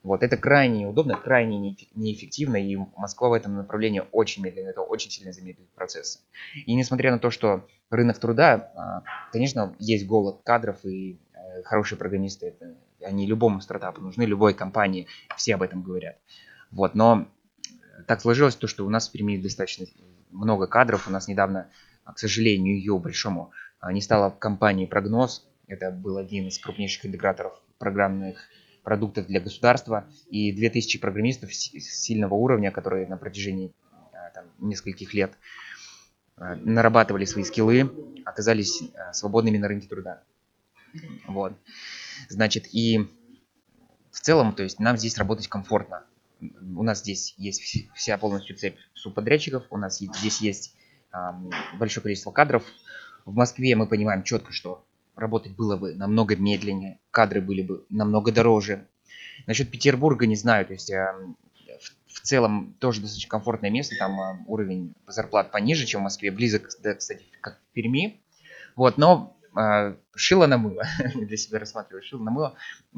[0.03, 5.11] Вот, это крайне неудобно, крайне неэффективно, и Москва в этом направлении очень медленно, это очень
[5.11, 6.19] сильно замедлит процессы.
[6.67, 9.03] И несмотря на то, что рынок труда, а,
[9.33, 12.55] конечно, есть голод кадров, и э, хорошие программисты,
[13.01, 16.19] они любому стартапу нужны, любой компании, все об этом говорят.
[16.71, 17.29] Вот, но
[18.07, 19.87] так сложилось то, что у нас в Перми достаточно
[20.31, 21.09] много кадров.
[21.09, 21.69] У нас недавно,
[22.05, 25.47] к сожалению, ее большому, а, не стало компании «Прогноз».
[25.67, 28.39] Это был один из крупнейших интеграторов программных
[28.83, 30.07] продуктов для государства.
[30.31, 33.73] И 2000 программистов сильного уровня, которые на протяжении
[34.13, 35.33] а, там, нескольких лет
[36.37, 37.91] а, нарабатывали свои скиллы,
[38.25, 40.23] оказались свободными на рынке труда.
[41.27, 41.53] Вот.
[42.29, 43.09] Значит, и
[44.11, 46.05] в целом, то есть нам здесь работать комфортно
[46.41, 50.77] у нас здесь есть вся полностью цепь субподрядчиков, у нас здесь есть
[51.79, 52.65] большое количество кадров.
[53.25, 58.33] В Москве мы понимаем четко, что работать было бы намного медленнее, кадры были бы намного
[58.33, 58.87] дороже.
[59.47, 65.51] Насчет Петербурга не знаю, то есть в целом тоже достаточно комфортное место, там уровень зарплат
[65.51, 68.21] пониже, чем в Москве, близок, кстати, как в Перми.
[68.75, 69.36] Вот, но
[70.15, 72.55] шило на мыло, для себя рассматриваю, шило на мыло,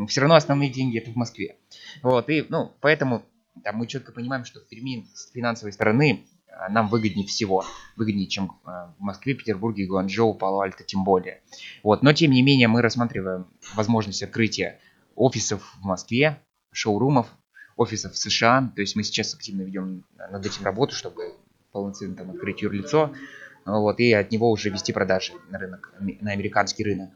[0.08, 1.56] все равно основные деньги это в Москве.
[2.02, 3.24] Вот, и, ну, поэтому
[3.62, 7.64] там мы четко понимаем, что в Перми с финансовой стороны а, нам выгоднее всего,
[7.96, 11.40] выгоднее, чем а, в Москве, Петербурге, Гуанчжоу, Пало-Альто тем более.
[11.82, 12.02] Вот.
[12.02, 14.78] Но тем не менее мы рассматриваем возможность открытия
[15.14, 16.40] офисов в Москве,
[16.72, 17.28] шоурумов,
[17.76, 18.72] офисов в США.
[18.74, 21.34] То есть мы сейчас активно ведем над этим работу, чтобы
[21.72, 23.12] полноценно там открыть юрлицо,
[23.68, 27.10] вот, и от него уже вести продажи на рынок, на американский рынок.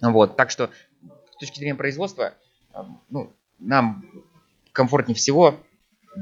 [0.00, 0.70] Вот, так что
[1.32, 2.34] с точки зрения производства,
[3.08, 4.04] ну, нам
[4.72, 5.58] комфортнее всего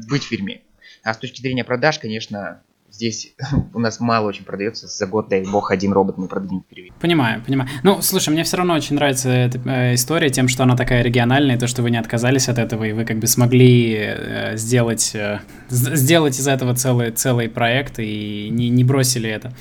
[0.08, 0.62] быть в фирме.
[1.02, 2.62] А с точки зрения продаж, конечно,
[2.96, 3.34] здесь
[3.74, 4.88] у нас мало очень продается.
[4.88, 6.92] За год, дай бог, один робот мы продадим впервые.
[7.00, 7.70] Понимаю, понимаю.
[7.82, 11.58] Ну, слушай, мне все равно очень нравится эта э, история тем, что она такая региональная,
[11.58, 15.40] то, что вы не отказались от этого, и вы как бы смогли э, сделать, э,
[15.68, 19.52] сделать из этого целый, целый проект и не, не бросили это.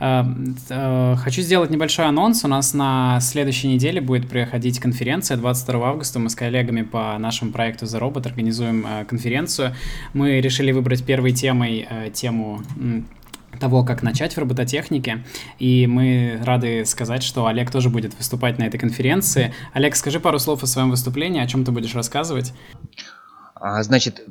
[0.00, 2.42] Хочу сделать небольшой анонс.
[2.44, 6.18] У нас на следующей неделе будет проходить конференция 22 августа.
[6.18, 9.74] Мы с коллегами по нашему проекту The Robot организуем конференцию.
[10.14, 12.62] Мы решили выбрать первой темой тему
[13.58, 15.24] того, как начать в робототехнике.
[15.58, 19.52] И мы рады сказать, что Олег тоже будет выступать на этой конференции.
[19.72, 22.52] Олег, скажи пару слов о своем выступлении, о чем ты будешь рассказывать.
[23.54, 24.24] А, значит,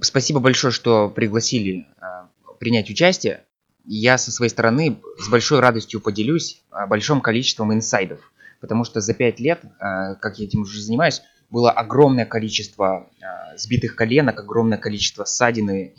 [0.00, 3.44] спасибо большое, что пригласили а, принять участие.
[3.84, 8.20] Я со своей стороны с большой радостью поделюсь большим количеством инсайдов,
[8.60, 13.10] потому что за пять лет, а, как я этим уже занимаюсь, было огромное количество
[13.56, 15.94] сбитых коленок, огромное количество ссадины,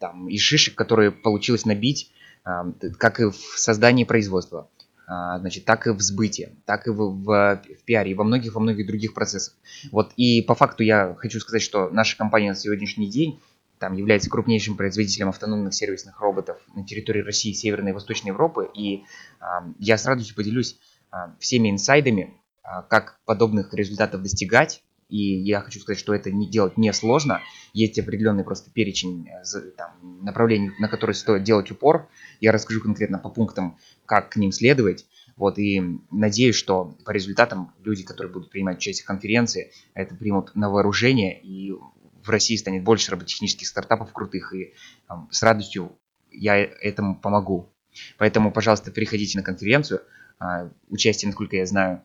[0.00, 2.10] там, и шишек, которые получилось набить,
[2.44, 4.70] эм, как и в создании производства,
[5.06, 8.54] а, значит, так и в сбытии, так и в, в, в пиаре, и во многих,
[8.54, 9.54] во многих других процессах.
[9.90, 13.40] Вот, и по факту я хочу сказать, что наша компания на сегодняшний день
[13.78, 18.68] там является крупнейшим производителем автономных сервисных роботов на территории России, Северной и Восточной Европы.
[18.74, 19.04] И
[19.40, 19.44] э,
[19.78, 20.78] я с радостью поделюсь
[21.12, 26.46] э, всеми инсайдами, э, как подобных результатов достигать, и я хочу сказать, что это не
[26.48, 27.40] делать не сложно.
[27.72, 29.92] Есть определенный просто перечень э, там,
[30.22, 32.08] направлений, на которые стоит делать упор.
[32.40, 35.06] Я расскажу конкретно по пунктам, как к ним следовать.
[35.36, 40.54] Вот, и надеюсь, что по результатам люди, которые будут принимать участие в конференции, это примут
[40.56, 44.74] на вооружение, и в России станет больше роботехнических стартапов крутых, и
[45.06, 45.92] там, с радостью
[46.32, 47.72] я этому помогу.
[48.18, 50.02] Поэтому, пожалуйста, приходите на конференцию.
[50.40, 52.02] А, участие, насколько я знаю,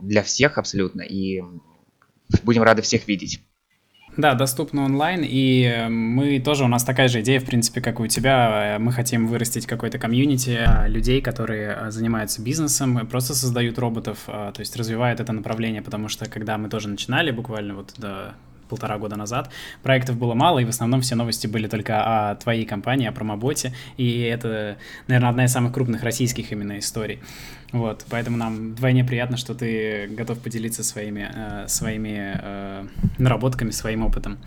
[0.00, 1.42] для всех абсолютно, и
[2.42, 3.40] Будем рады всех видеть.
[4.16, 8.00] Да, доступно онлайн, и э, мы тоже, у нас такая же идея, в принципе, как
[8.00, 8.76] и у тебя.
[8.76, 14.54] Э, мы хотим вырастить какой-то комьюнити э, людей, которые занимаются бизнесом, просто создают роботов, то
[14.58, 18.34] есть развивают это направление, потому что когда мы тоже начинали, буквально вот до
[18.68, 19.50] полтора года назад.
[19.82, 23.72] Проектов было мало, и в основном все новости были только о твоей компании, о промоботе,
[23.96, 27.20] и это, наверное, одна из самых крупных российских именно историй.
[27.76, 32.86] Вот, поэтому нам вдвойне приятно, что ты готов поделиться своими, э, своими э,
[33.18, 34.38] наработками, своим опытом.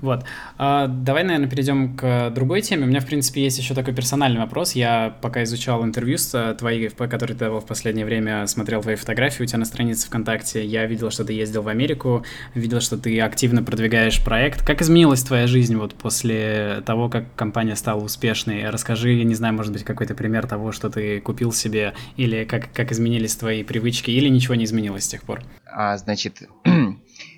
[0.00, 0.24] Вот.
[0.58, 2.84] Э, давай, наверное, перейдем к другой теме.
[2.84, 4.72] У меня, в принципе, есть еще такой персональный вопрос.
[4.72, 8.96] Я пока изучал интервью с э, твои, которые ты давал в последнее время, смотрел твои
[8.96, 10.64] фотографии у тебя на странице ВКонтакте.
[10.64, 14.64] Я видел, что ты ездил в Америку, видел, что ты активно продвигаешь проект.
[14.64, 18.68] Как изменилась твоя жизнь вот после того, как компания стала успешной?
[18.68, 22.92] Расскажи, не знаю, может быть, какой-то пример того, что ты купил себе или как, как
[22.92, 25.42] изменились твои привычки, или ничего не изменилось с тех пор?
[25.64, 26.42] А, значит,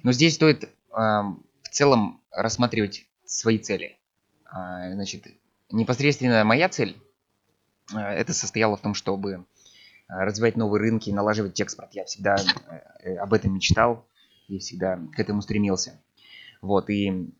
[0.04, 1.22] ну здесь стоит а,
[1.62, 3.98] в целом рассматривать свои цели.
[4.44, 5.26] А, значит,
[5.72, 6.96] непосредственно моя цель,
[7.92, 9.44] а, это состояло в том, чтобы
[10.06, 11.94] развивать новые рынки, налаживать экспорт.
[11.94, 12.36] Я всегда
[13.02, 14.06] э, об этом мечтал
[14.48, 15.98] и всегда к этому стремился.
[16.60, 17.32] Вот, и,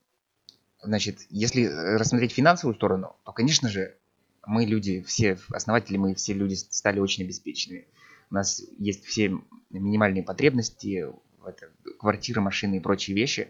[0.83, 3.99] значит, если рассмотреть финансовую сторону, то, конечно же,
[4.47, 7.87] мы люди, все основатели, мы все люди стали очень обеспеченными.
[8.31, 11.07] У нас есть все минимальные потребности,
[11.47, 13.49] это квартира, машины и прочие вещи.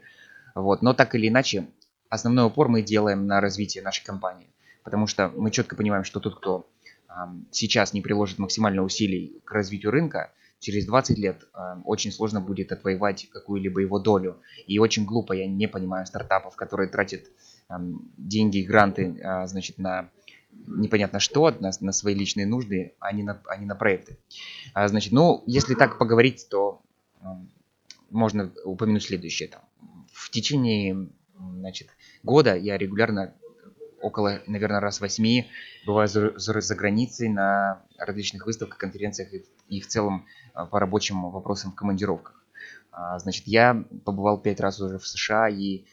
[0.54, 0.83] Вот.
[0.83, 1.66] Но так или иначе,
[2.09, 4.48] основной упор мы делаем на развитие нашей компании.
[4.83, 6.68] Потому что мы четко понимаем, что тот, кто
[7.50, 10.33] сейчас не приложит максимально усилий к развитию рынка,
[10.64, 14.40] через 20 лет э, очень сложно будет отвоевать какую-либо его долю.
[14.66, 17.22] И очень глупо, я не понимаю стартапов, которые тратят
[17.68, 17.74] э,
[18.16, 20.09] деньги и гранты э, значит, на
[20.66, 24.16] непонятно что, на, на свои личные нужды, а не на, а не на проекты.
[24.72, 26.80] А, значит, ну, если так поговорить, то
[28.14, 29.48] можно упомянуть следующее.
[29.48, 29.62] Там.
[30.12, 31.88] В течение значит,
[32.22, 33.35] года я регулярно
[34.00, 35.48] около, наверное, раз восьми
[35.87, 40.79] бываю за, за, за границей на различных выставках, конференциях и, и в целом а, по
[40.79, 42.44] рабочим вопросам в командировках.
[42.92, 45.85] А, значит, я побывал пять раз уже в США и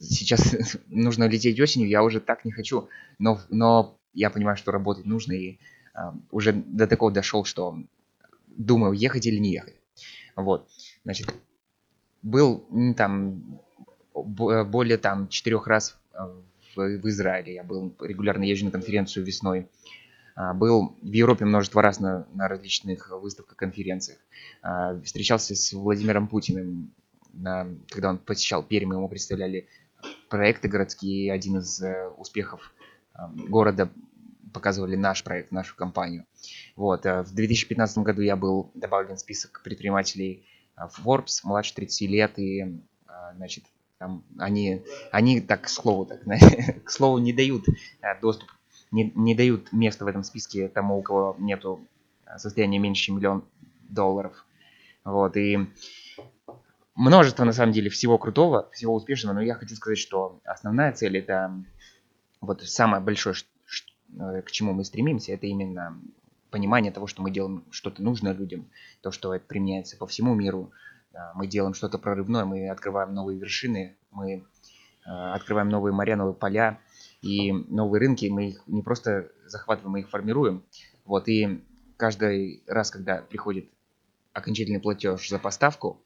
[0.00, 0.56] Сейчас
[0.88, 2.88] нужно лететь осенью, я уже так не хочу,
[3.20, 5.58] но, но я понимаю, что работать нужно, и
[6.32, 7.78] уже до такого дошел, что
[8.48, 9.76] думаю, ехать или не ехать.
[10.34, 10.68] Вот,
[11.04, 11.34] значит,
[12.22, 13.60] был там
[14.14, 16.28] более там четырех раз а,
[16.74, 19.68] в, в Израиле, я был регулярно езжу на конференцию весной,
[20.34, 24.18] а, был в Европе множество раз на, на различных выставках, конференциях.
[24.62, 26.92] А, встречался с Владимиром Путиным
[27.32, 29.68] на, когда он посещал Пермь, ему представляли
[30.28, 31.32] проекты городские.
[31.32, 32.72] Один из э, успехов
[33.14, 33.90] э, города
[34.52, 36.26] показывали наш проект, нашу компанию.
[36.76, 37.06] Вот.
[37.06, 40.46] Э, в 2015 году я был добавлен в список предпринимателей
[40.76, 42.80] Forbes, младше 30 лет, и
[43.36, 43.64] значит,
[43.98, 46.22] там они, они так, к слову, так,
[46.84, 47.64] к слову, не дают
[48.20, 48.50] доступ,
[48.90, 51.80] не, не дают места в этом списке тому, у кого нету
[52.36, 53.44] состояния меньше миллион
[53.88, 54.44] долларов.
[55.04, 55.58] Вот, и
[56.94, 61.18] множество, на самом деле, всего крутого, всего успешного, но я хочу сказать, что основная цель
[61.18, 61.52] это
[62.40, 63.34] вот самое большое,
[64.18, 65.98] э, к чему мы стремимся, это именно
[66.54, 68.70] понимание того, что мы делаем что-то нужное людям,
[69.02, 70.70] то, что это применяется по всему миру,
[71.34, 74.46] мы делаем что-то прорывное, мы открываем новые вершины, мы
[75.02, 76.78] открываем новые моря, новые поля
[77.22, 78.26] и новые рынки.
[78.26, 80.62] Мы их не просто захватываем, мы их формируем.
[81.04, 81.60] Вот, и
[81.96, 83.68] каждый раз, когда приходит
[84.32, 86.00] окончательный платеж за поставку,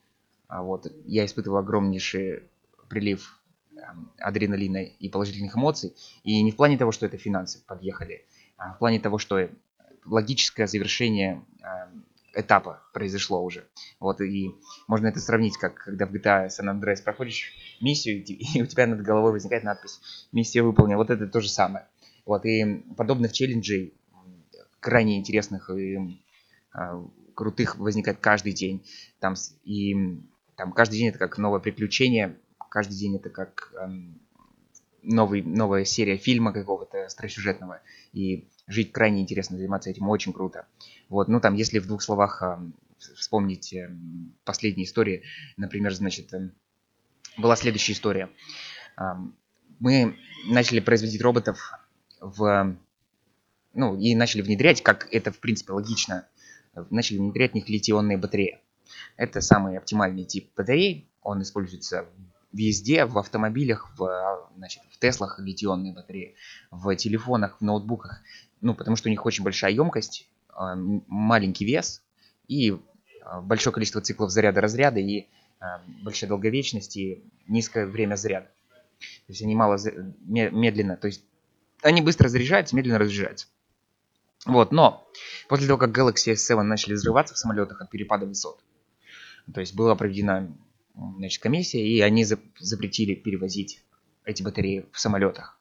[0.46, 2.44] а вот, я испытываю огромнейший
[2.88, 3.38] прилив
[3.76, 5.94] эм, адреналина и положительных эмоций.
[6.24, 8.24] И не в плане того, что это финансы подъехали,
[8.56, 9.50] а в плане того, что
[10.10, 12.04] логическое завершение эм,
[12.34, 13.66] этапа произошло уже.
[14.00, 14.50] Вот, и
[14.86, 19.02] можно это сравнить, как когда в GTA San Andreas проходишь миссию, и у тебя над
[19.02, 20.00] головой возникает надпись
[20.32, 20.98] «Миссия выполнена».
[20.98, 21.86] Вот это то же самое.
[22.24, 23.94] Вот, и подобных челленджей,
[24.80, 26.20] крайне интересных и
[26.72, 27.02] а,
[27.34, 28.86] крутых возникает каждый день.
[29.20, 29.34] Там,
[29.64, 30.20] и
[30.56, 32.36] там каждый день это как новое приключение,
[32.70, 34.20] каждый день это как эм,
[35.02, 37.80] новый, новая серия фильма какого-то остросюжетного.
[38.12, 40.66] И жить крайне интересно, заниматься этим очень круто.
[41.08, 42.58] Вот, ну там, если в двух словах э,
[43.16, 43.90] вспомнить э,
[44.44, 45.22] последние истории,
[45.56, 46.50] например, значит, э,
[47.36, 48.30] была следующая история.
[48.96, 49.14] Э,
[49.80, 50.16] мы
[50.46, 51.72] начали производить роботов
[52.20, 52.76] в,
[53.74, 56.26] ну, и начали внедрять, как это, в принципе, логично,
[56.90, 58.60] начали внедрять в них литионные батареи.
[59.16, 62.06] Это самый оптимальный тип батарей, он используется
[62.52, 66.34] везде, в автомобилях, в, значит, в Теслах литионные батареи,
[66.70, 68.22] в телефонах, в ноутбуках
[68.60, 72.02] ну, потому что у них очень большая емкость, а, маленький вес
[72.48, 72.76] и
[73.22, 75.26] а, большое количество циклов заряда-разряда и
[75.60, 78.46] а, большая долговечность и низкое время заряда.
[78.98, 79.78] То есть они мало
[80.26, 81.22] медленно, то есть
[81.82, 83.46] они быстро заряжаются, медленно разряжаются.
[84.46, 85.08] Вот, но
[85.48, 88.60] после того, как Galaxy S7 начали взрываться в самолетах от перепада высот,
[89.52, 90.52] то есть была проведена
[90.94, 93.82] значит, комиссия, и они запретили перевозить
[94.24, 95.58] эти батареи в самолетах.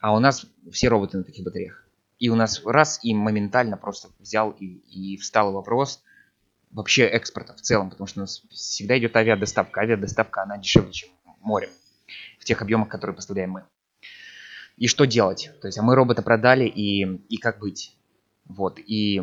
[0.00, 1.84] А у нас все роботы на таких батареях.
[2.20, 6.02] И у нас раз и моментально просто взял и, и встал вопрос
[6.70, 9.80] вообще экспорта в целом, потому что у нас всегда идет авиадоставка.
[9.80, 11.10] Авиадоставка, она дешевле, чем
[11.40, 11.70] море
[12.38, 13.64] в тех объемах, которые поставляем мы.
[14.76, 15.50] И что делать?
[15.60, 17.96] То есть, а мы робота продали, и, и как быть?
[18.44, 19.20] Вот, и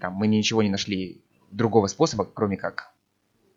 [0.00, 2.92] там, мы ничего не нашли другого способа, кроме как,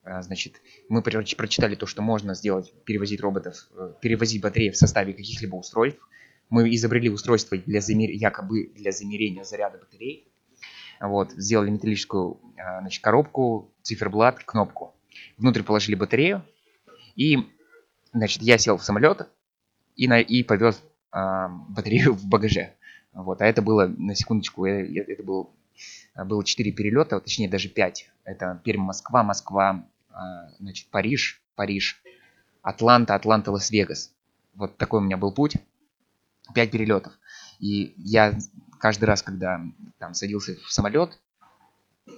[0.03, 5.13] а, значит, мы прочитали то, что можно сделать, перевозить роботов, э, перевозить батареи в составе
[5.13, 6.01] каких-либо устройств,
[6.49, 8.09] мы изобрели устройство для замер...
[8.11, 10.27] якобы для замерения заряда батарей.
[11.01, 14.93] Вот, сделали металлическую а, значит, коробку, циферблат, кнопку.
[15.37, 16.43] Внутрь положили батарею.
[17.15, 17.39] И,
[18.13, 19.29] значит, я сел в самолет
[19.95, 20.19] и, на...
[20.19, 20.81] и повез
[21.11, 22.73] а, батарею в багаже.
[23.13, 25.53] Вот, а это было, на секундочку, э, это был,
[26.15, 28.11] было 4 перелета, точнее даже 5.
[28.25, 32.01] Это Пермь-Москва, Москва, а, значит, Париж, Париж,
[32.61, 34.11] Атланта, Атланта, Лас-Вегас.
[34.55, 35.55] Вот такой у меня был путь.
[36.53, 37.13] 5 перелетов.
[37.59, 38.37] И я
[38.79, 39.61] каждый раз, когда
[39.97, 41.19] там садился в самолет,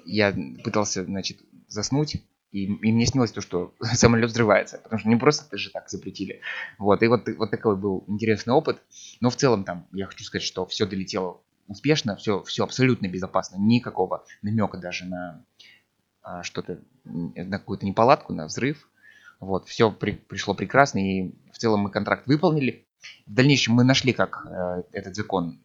[0.05, 5.15] я пытался, значит, заснуть, и, и мне снилось то, что самолет взрывается, потому что не
[5.15, 6.41] просто это же так запретили.
[6.77, 8.81] Вот, и вот, вот такой был интересный опыт.
[9.21, 13.57] Но в целом там, я хочу сказать, что все долетело успешно, все, все абсолютно безопасно,
[13.57, 15.45] никакого намека даже на
[16.21, 18.89] а, что-то, на какую-то неполадку, на взрыв.
[19.39, 22.86] Вот, все при, пришло прекрасно, и в целом мы контракт выполнили.
[23.25, 25.59] В дальнейшем мы нашли, как э, этот закон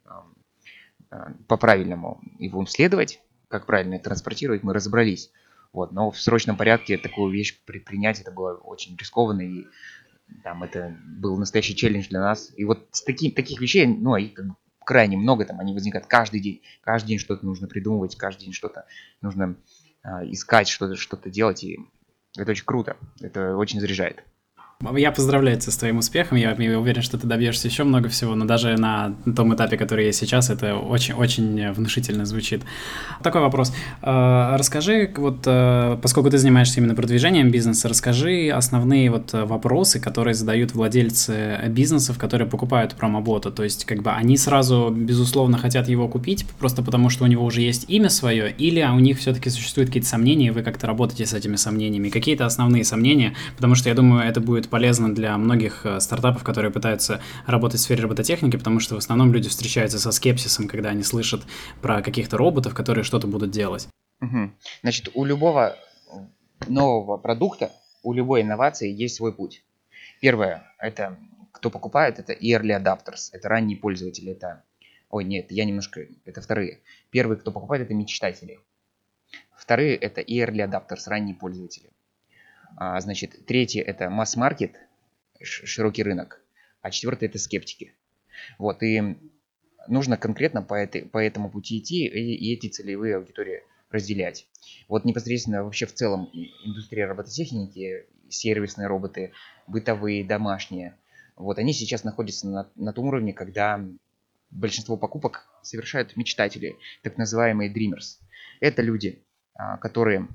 [1.10, 1.16] э,
[1.46, 5.30] по-правильному его исследовать, как правильно транспортировать, мы разобрались.
[5.72, 9.66] Вот, но в срочном порядке такую вещь предпринять, это было очень рискованно, и
[10.44, 12.52] там это был настоящий челлендж для нас.
[12.56, 16.06] И вот с таки, таких вещей, ну, их как бы крайне много, там они возникают
[16.06, 16.62] каждый день.
[16.82, 18.86] Каждый день что-то нужно придумывать, каждый день что-то
[19.20, 19.56] нужно
[20.02, 21.78] э, искать, что-то что делать, и
[22.36, 24.24] это очень круто, это очень заряжает.
[24.96, 26.36] Я поздравляю тебя с твоим успехом.
[26.38, 30.06] Я, я уверен, что ты добьешься еще много всего, но даже на том этапе, который
[30.06, 32.62] есть сейчас, это очень-очень внушительно звучит.
[33.22, 33.72] Такой вопрос.
[34.02, 40.34] Э, расскажи, вот, э, поскольку ты занимаешься именно продвижением бизнеса, расскажи основные вот вопросы, которые
[40.34, 43.52] задают владельцы бизнесов, которые покупают промобота.
[43.52, 47.44] То есть, как бы они сразу, безусловно, хотят его купить, просто потому что у него
[47.44, 51.24] уже есть имя свое, или у них все-таки существуют какие-то сомнения, и вы как-то работаете
[51.26, 52.08] с этими сомнениями.
[52.08, 56.72] Какие-то основные сомнения, потому что я думаю, это будет полезно для многих э, стартапов, которые
[56.72, 61.02] пытаются работать в сфере робототехники, потому что в основном люди встречаются со скепсисом, когда они
[61.02, 61.42] слышат
[61.82, 63.86] про каких-то роботов, которые что-то будут делать.
[64.22, 64.50] Угу.
[64.80, 65.76] Значит, у любого
[66.66, 67.70] нового продукта,
[68.02, 69.62] у любой инновации есть свой путь.
[70.22, 71.18] Первое, это
[71.52, 74.64] кто покупает, это early adapters, это ранние пользователи, это...
[75.10, 76.00] Ой, нет, я немножко...
[76.24, 76.80] Это вторые.
[77.10, 78.58] Первые, кто покупает, это мечтатели.
[79.54, 81.90] Вторые, это early adapters, ранние пользователи.
[82.76, 84.76] А, значит, третье это масс-маркет,
[85.42, 86.40] широкий рынок,
[86.80, 87.94] а четвертое это скептики.
[88.58, 89.16] Вот, и
[89.88, 94.46] нужно конкретно по, этой, по этому пути идти и, и эти целевые аудитории разделять.
[94.88, 96.30] Вот непосредственно вообще в целом
[96.64, 99.32] индустрия робототехники, сервисные роботы,
[99.66, 100.96] бытовые, домашние,
[101.36, 103.84] вот они сейчас находятся на, на том уровне, когда
[104.50, 108.18] большинство покупок совершают мечтатели, так называемые dreamers.
[108.60, 110.28] Это люди, а, которые,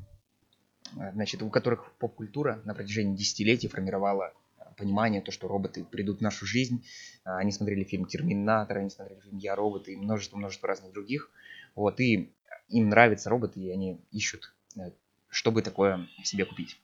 [1.13, 4.33] значит, у которых поп-культура на протяжении десятилетий формировала
[4.77, 6.85] понимание, то, что роботы придут в нашу жизнь.
[7.23, 11.31] Они смотрели фильм «Терминатор», они смотрели фильм «Я робот» и множество-множество разных других.
[11.75, 12.31] Вот, и
[12.69, 14.91] им нравятся роботы, и они ищут, э,
[15.29, 16.79] чтобы такое себе купить.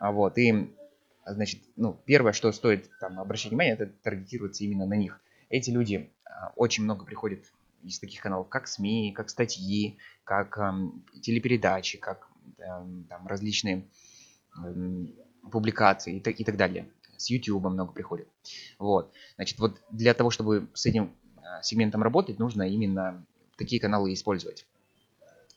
[0.00, 0.72] Вот, и,
[1.26, 5.20] значит, ну, первое, что стоит там обращать внимание, это таргетироваться именно на них.
[5.48, 7.40] Эти люди а, очень много приходят
[7.82, 13.88] из таких каналов, как СМИ, как статьи, как эм, телепередачи, как там, различные
[14.56, 15.14] эм,
[15.50, 16.88] публикации и так, и так далее.
[17.16, 18.28] С YouTube много приходит.
[18.78, 19.12] Вот.
[19.36, 23.24] Значит, вот для того, чтобы с этим э, сегментом работать, нужно именно
[23.56, 24.66] такие каналы использовать.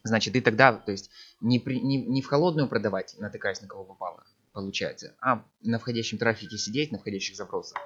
[0.03, 3.83] Значит, и тогда, то есть, не, при, не, не в холодную продавать, натыкаясь на кого
[3.83, 7.79] попало, получается, а на входящем трафике сидеть, на входящих запросах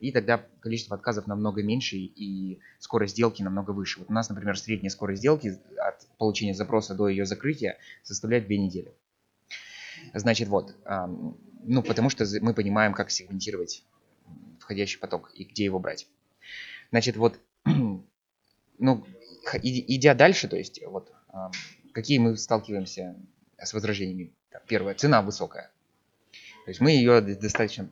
[0.00, 3.98] и тогда количество отказов намного меньше и скорость сделки намного выше.
[4.00, 8.56] Вот у нас, например, средняя скорость сделки от получения запроса до ее закрытия составляет 2
[8.56, 8.92] недели.
[10.14, 10.74] Значит, вот,
[11.64, 13.84] ну, потому что мы понимаем, как сегментировать
[14.60, 16.06] входящий поток и где его брать.
[16.90, 17.38] Значит, вот,
[18.78, 19.06] ну,
[19.62, 21.12] идя дальше, то есть, вот,
[21.92, 23.16] какие мы сталкиваемся
[23.58, 24.32] с возражениями.
[24.66, 25.70] Первое, цена высокая.
[26.64, 27.88] То есть мы ее достаточно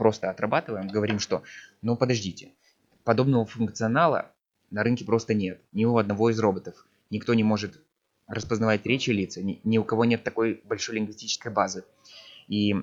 [0.00, 1.42] просто отрабатываем, говорим, что
[1.82, 2.54] ну подождите,
[3.04, 4.32] подобного функционала
[4.70, 5.60] на рынке просто нет.
[5.72, 6.86] Ни у одного из роботов.
[7.10, 7.82] Никто не может
[8.26, 11.84] распознавать речи лица, ни, ни у кого нет такой большой лингвистической базы.
[12.48, 12.74] И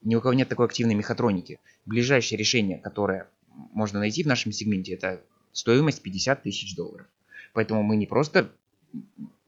[0.00, 1.60] ни у кого нет такой активной мехатроники.
[1.84, 3.28] Ближайшее решение, которое
[3.74, 5.20] можно найти в нашем сегменте, это
[5.52, 7.06] стоимость 50 тысяч долларов.
[7.52, 8.50] Поэтому мы не просто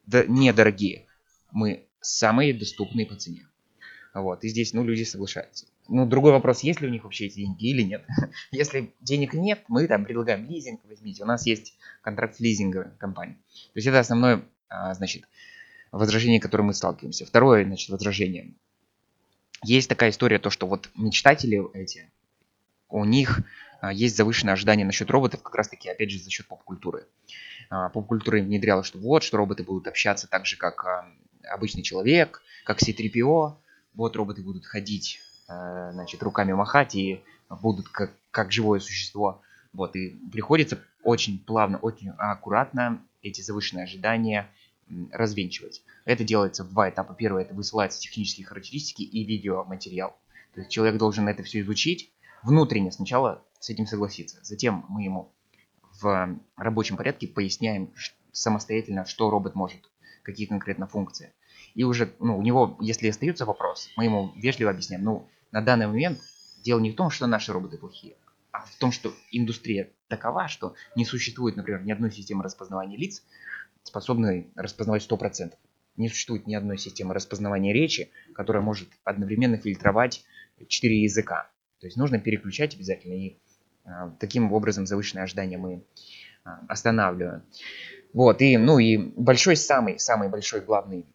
[0.07, 1.07] недорогие,
[1.53, 3.49] мы самые доступные по цене.
[4.13, 5.67] Вот, и здесь, ну, люди соглашаются.
[5.89, 8.05] Ну, другой вопрос, есть ли у них вообще эти деньги или нет.
[8.51, 11.23] Если денег нет, мы там предлагаем лизинг, возьмите.
[11.23, 13.35] У нас есть контракт лизинга компании.
[13.35, 15.25] То есть это основное, а, значит,
[15.93, 17.27] возражение, которое мы сталкиваемся.
[17.27, 18.55] Второе, значит, возражение.
[19.63, 22.11] Есть такая история, то, что вот мечтатели эти,
[22.89, 23.41] у них
[23.83, 27.07] а, есть завышенное ожидание насчет роботов, как раз таки, опять же, за счет поп-культуры.
[27.69, 31.07] А, поп-культура внедряла, что вот, что роботы будут общаться так же, как
[31.43, 33.59] обычный человек, как C-3PO,
[33.93, 39.43] вот роботы будут ходить значит, руками махать и будут как, как живое существо.
[39.73, 44.49] Вот, и приходится очень плавно, очень аккуратно эти завышенные ожидания
[45.13, 45.83] развенчивать.
[46.05, 47.15] Это делается в два этапа.
[47.15, 50.17] Первый это высылаются технические характеристики и видеоматериал.
[50.55, 54.39] То есть человек должен это все изучить, внутренне сначала с этим согласиться.
[54.43, 55.33] Затем мы ему
[56.01, 57.93] в рабочем порядке поясняем
[58.33, 59.91] самостоятельно, что робот может,
[60.23, 61.33] какие конкретно функции.
[61.75, 65.87] И уже, ну, у него, если остается вопрос, мы ему вежливо объясняем, ну, на данный
[65.87, 66.21] момент
[66.65, 68.17] дело не в том, что наши роботы плохие,
[68.53, 73.23] а в том, что индустрия такова, что не существует, например, ни одной системы распознавания лиц,
[73.83, 75.53] способной распознавать 100%.
[75.97, 80.25] Не существует ни одной системы распознавания речи, которая может одновременно фильтровать
[80.67, 81.51] 4 языка.
[81.81, 83.39] То есть нужно переключать обязательно, и
[83.85, 87.43] э, таким образом завышенное ожидание мы э, останавливаем.
[88.13, 91.07] Вот, и, ну и большой, самый, самый большой главный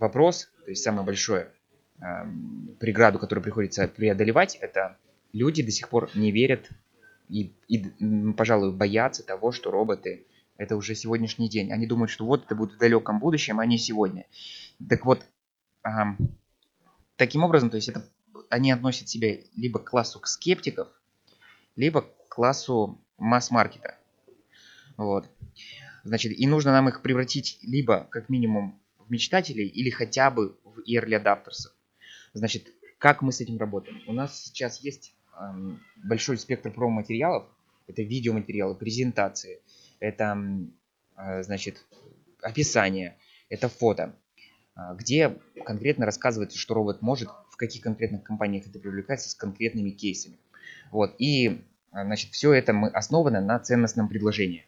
[0.00, 1.52] вопрос, то есть самое большое
[2.00, 4.96] Эм, преграду, которую приходится преодолевать, это
[5.32, 6.70] люди до сих пор не верят
[7.28, 10.24] и, и, пожалуй, боятся того, что роботы
[10.56, 11.72] это уже сегодняшний день.
[11.72, 14.26] Они думают, что вот это будет в далеком будущем, а не сегодня.
[14.88, 15.26] Так вот,
[15.82, 16.38] эм,
[17.16, 18.08] таким образом, то есть это
[18.48, 20.86] они относят себя либо к классу скептиков,
[21.74, 23.96] либо к классу масс-маркета.
[24.96, 25.28] Вот.
[26.04, 28.80] Значит, и нужно нам их превратить либо как минимум
[29.10, 31.68] мечтателей, или хотя бы в early adapters.
[32.32, 34.02] Значит, как мы с этим работаем?
[34.06, 37.46] У нас сейчас есть эм, большой спектр промо-материалов.
[37.86, 39.62] Это видеоматериалы, презентации,
[39.98, 40.36] это,
[41.16, 41.86] э, значит,
[42.42, 43.16] описание,
[43.48, 44.14] это фото,
[44.76, 49.90] э, где конкретно рассказывается, что робот может, в каких конкретных компаниях это привлекается с конкретными
[49.90, 50.38] кейсами.
[50.90, 51.60] Вот, и, э,
[51.92, 54.66] значит, все это мы основано на ценностном предложении.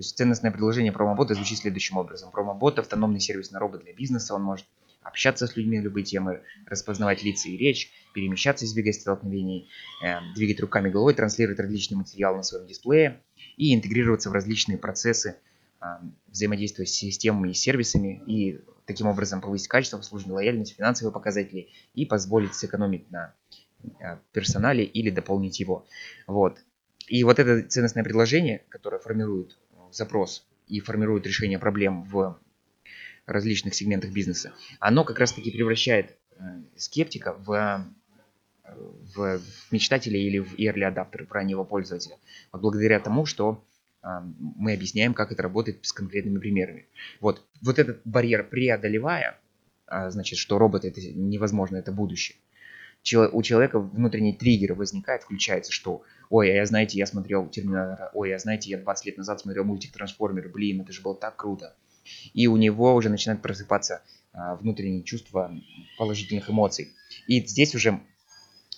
[0.00, 2.30] То есть ценностное предложение промобота звучит следующим образом.
[2.30, 4.64] Промобот– автономный сервис на робот для бизнеса, он может
[5.02, 9.68] общаться с людьми на любые темы, распознавать лица и речь, перемещаться, избегать столкновений,
[10.02, 13.20] э, двигать руками головой, транслировать различный материал на своем дисплее
[13.58, 15.36] и интегрироваться в различные процессы
[15.82, 15.84] э,
[16.28, 22.06] взаимодействия с системами и сервисами и таким образом повысить качество обслуживания, лояльность, финансовые показатели и
[22.06, 23.34] позволить сэкономить на
[24.00, 25.86] э, персонале или дополнить его.
[26.26, 26.56] Вот.
[27.06, 29.58] И вот это ценностное предложение, которое формирует
[29.94, 32.38] запрос и формирует решение проблем в
[33.26, 37.86] различных сегментах бизнеса, оно как раз таки превращает э, скептика в
[39.16, 39.40] в
[39.72, 42.16] мечтателя или в early adapter, в раннего пользователя.
[42.52, 43.64] Вот благодаря тому, что
[44.02, 46.86] мы объясняем, как это работает с конкретными примерами.
[47.20, 49.38] Вот, вот этот барьер преодолевая,
[49.86, 52.38] значит, что роботы это невозможно, это будущее.
[53.02, 58.34] У человека внутренний триггер возникает, включается, что ой, а я, знаете, я смотрел Терминатора, ой,
[58.34, 61.74] а знаете, я 20 лет назад смотрел мультик Трансформер, блин, это же было так круто.
[62.34, 65.52] И у него уже начинает просыпаться а, внутренние чувства
[65.98, 66.94] положительных эмоций.
[67.26, 68.00] И здесь уже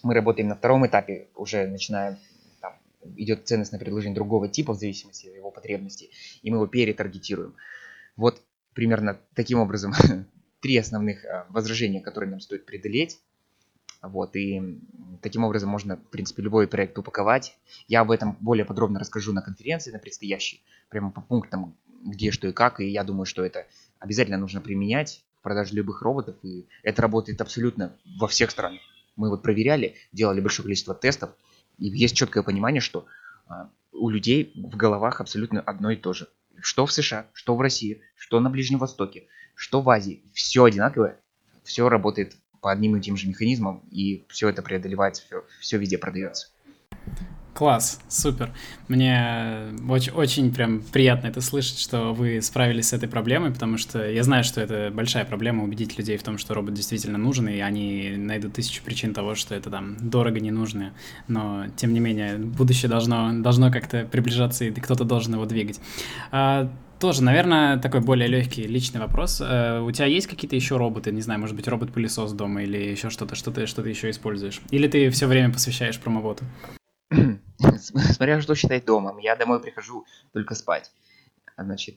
[0.02, 2.16] мы работаем на втором этапе, уже начинаем
[2.60, 2.74] там,
[3.16, 6.10] идет ценностное предложение другого типа в зависимости от его потребностей,
[6.42, 7.54] и мы его перетаргетируем.
[8.16, 8.42] Вот
[8.74, 9.92] примерно таким образом
[10.60, 13.20] три основных а, возражения, которые нам стоит преодолеть.
[14.02, 14.80] Вот, и
[15.22, 17.56] таким образом можно, в принципе, любой проект упаковать.
[17.86, 22.48] Я об этом более подробно расскажу на конференции, на предстоящей, прямо по пунктам, где, что
[22.48, 22.80] и как.
[22.80, 23.66] И я думаю, что это
[24.00, 26.34] обязательно нужно применять в продаже любых роботов.
[26.42, 28.80] И это работает абсолютно во всех странах.
[29.14, 31.30] Мы вот проверяли, делали большое количество тестов,
[31.78, 33.06] и есть четкое понимание, что
[33.46, 36.28] а, у людей в головах абсолютно одно и то же.
[36.60, 40.22] Что в США, что в России, что на Ближнем Востоке, что в Азии.
[40.32, 41.20] Все одинаковое,
[41.62, 45.98] все работает по одним и тем же механизмам, и все это преодолевается, все, все везде
[45.98, 46.48] продается.
[47.54, 48.50] Класс, супер.
[48.88, 54.08] Мне очень, очень прям приятно это слышать, что вы справились с этой проблемой, потому что
[54.08, 57.58] я знаю, что это большая проблема убедить людей в том, что робот действительно нужен, и
[57.58, 60.94] они найдут тысячу причин того, что это там дорого не нужно.
[61.28, 65.78] Но, тем не менее, будущее должно, должно как-то приближаться, и кто-то должен его двигать.
[67.02, 69.40] Тоже, наверное, такой более легкий личный вопрос.
[69.40, 71.10] Э, у тебя есть какие-то еще роботы?
[71.10, 74.62] Не знаю, может быть, робот-пылесос дома или еще что-то, что ты, что ты еще используешь?
[74.70, 76.44] Или ты все время посвящаешь промоботу?
[77.58, 79.18] Смотря что считать домом.
[79.18, 80.92] Я домой прихожу только спать.
[81.58, 81.96] Значит,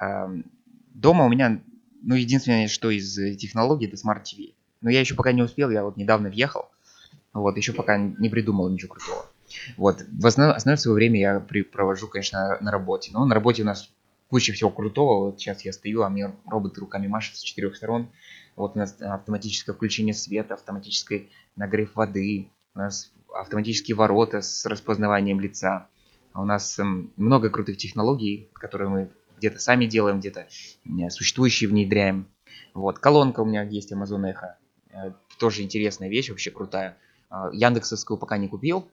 [0.00, 1.60] дома у меня,
[2.02, 4.54] ну, единственное, что из технологий, это Smart TV.
[4.82, 6.70] Но я еще пока не успел, я вот недавно въехал.
[7.32, 9.26] Вот, еще пока не придумал ничего крутого.
[9.76, 13.10] Вот, в основное, основное свое время я при, провожу, конечно, на работе.
[13.12, 13.90] Но на работе у нас
[14.34, 15.26] куча всего крутого.
[15.26, 18.10] Вот сейчас я стою, а мне робот руками машет с четырех сторон.
[18.56, 25.38] Вот у нас автоматическое включение света, автоматический нагрев воды, у нас автоматические ворота с распознаванием
[25.38, 25.86] лица.
[26.32, 30.48] А у нас эм, много крутых технологий, которые мы где-то сами делаем, где-то
[31.10, 32.26] существующие внедряем.
[32.74, 34.54] Вот, колонка у меня есть Amazon Echo.
[34.90, 36.98] Э, тоже интересная вещь, вообще крутая.
[37.30, 38.90] А, Яндексовскую пока не купил,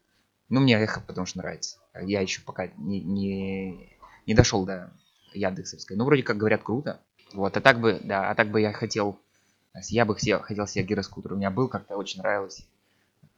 [0.50, 1.80] но мне Echo потому что нравится.
[2.00, 4.92] Я еще пока не, не, не дошел до
[5.34, 5.98] Яндексовской.
[5.98, 7.00] Ну, вроде как говорят, круто.
[7.34, 9.18] Вот, а так бы, да, а так бы я хотел,
[9.90, 11.34] я бы все, хотел себе гироскутер.
[11.34, 12.66] У меня был, как-то очень нравилось.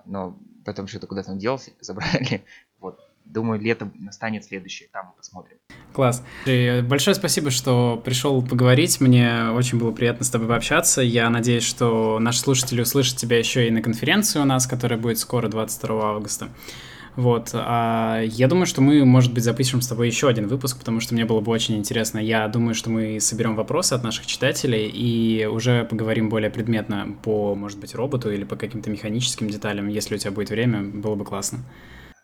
[0.06, 2.44] Но потом что-то куда-то он делся, забрали.
[2.80, 5.58] Вот, думаю, летом настанет следующее, там посмотрим.
[5.94, 6.24] Класс.
[6.46, 9.00] И большое спасибо, что пришел поговорить.
[9.00, 11.02] Мне очень было приятно с тобой пообщаться.
[11.02, 15.20] Я надеюсь, что наши слушатели услышат тебя еще и на конференции у нас, которая будет
[15.20, 16.50] скоро, 22 августа.
[17.16, 17.52] Вот.
[17.54, 21.14] А я думаю, что мы, может быть, запишем с тобой еще один выпуск, потому что
[21.14, 22.20] мне было бы очень интересно.
[22.20, 27.56] Я думаю, что мы соберем вопросы от наших читателей и уже поговорим более предметно по,
[27.56, 29.88] может быть, роботу или по каким-то механическим деталям.
[29.88, 31.60] Если у тебя будет время, было бы классно.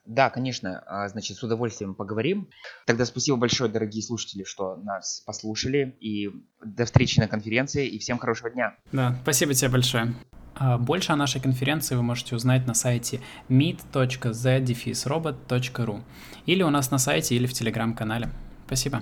[0.06, 2.50] Да, конечно, а, значит, с удовольствием поговорим.
[2.88, 5.96] Тогда спасибо большое, дорогие слушатели, что нас послушали.
[6.00, 6.30] И
[6.66, 8.76] до встречи на конференции, и всем хорошего дня.
[8.92, 10.16] Да, спасибо тебе большое.
[10.60, 16.02] А больше о нашей конференции вы можете узнать на сайте meet.z-robot.ru
[16.46, 18.30] или у нас на сайте или в телеграм-канале.
[18.68, 19.02] Спасибо.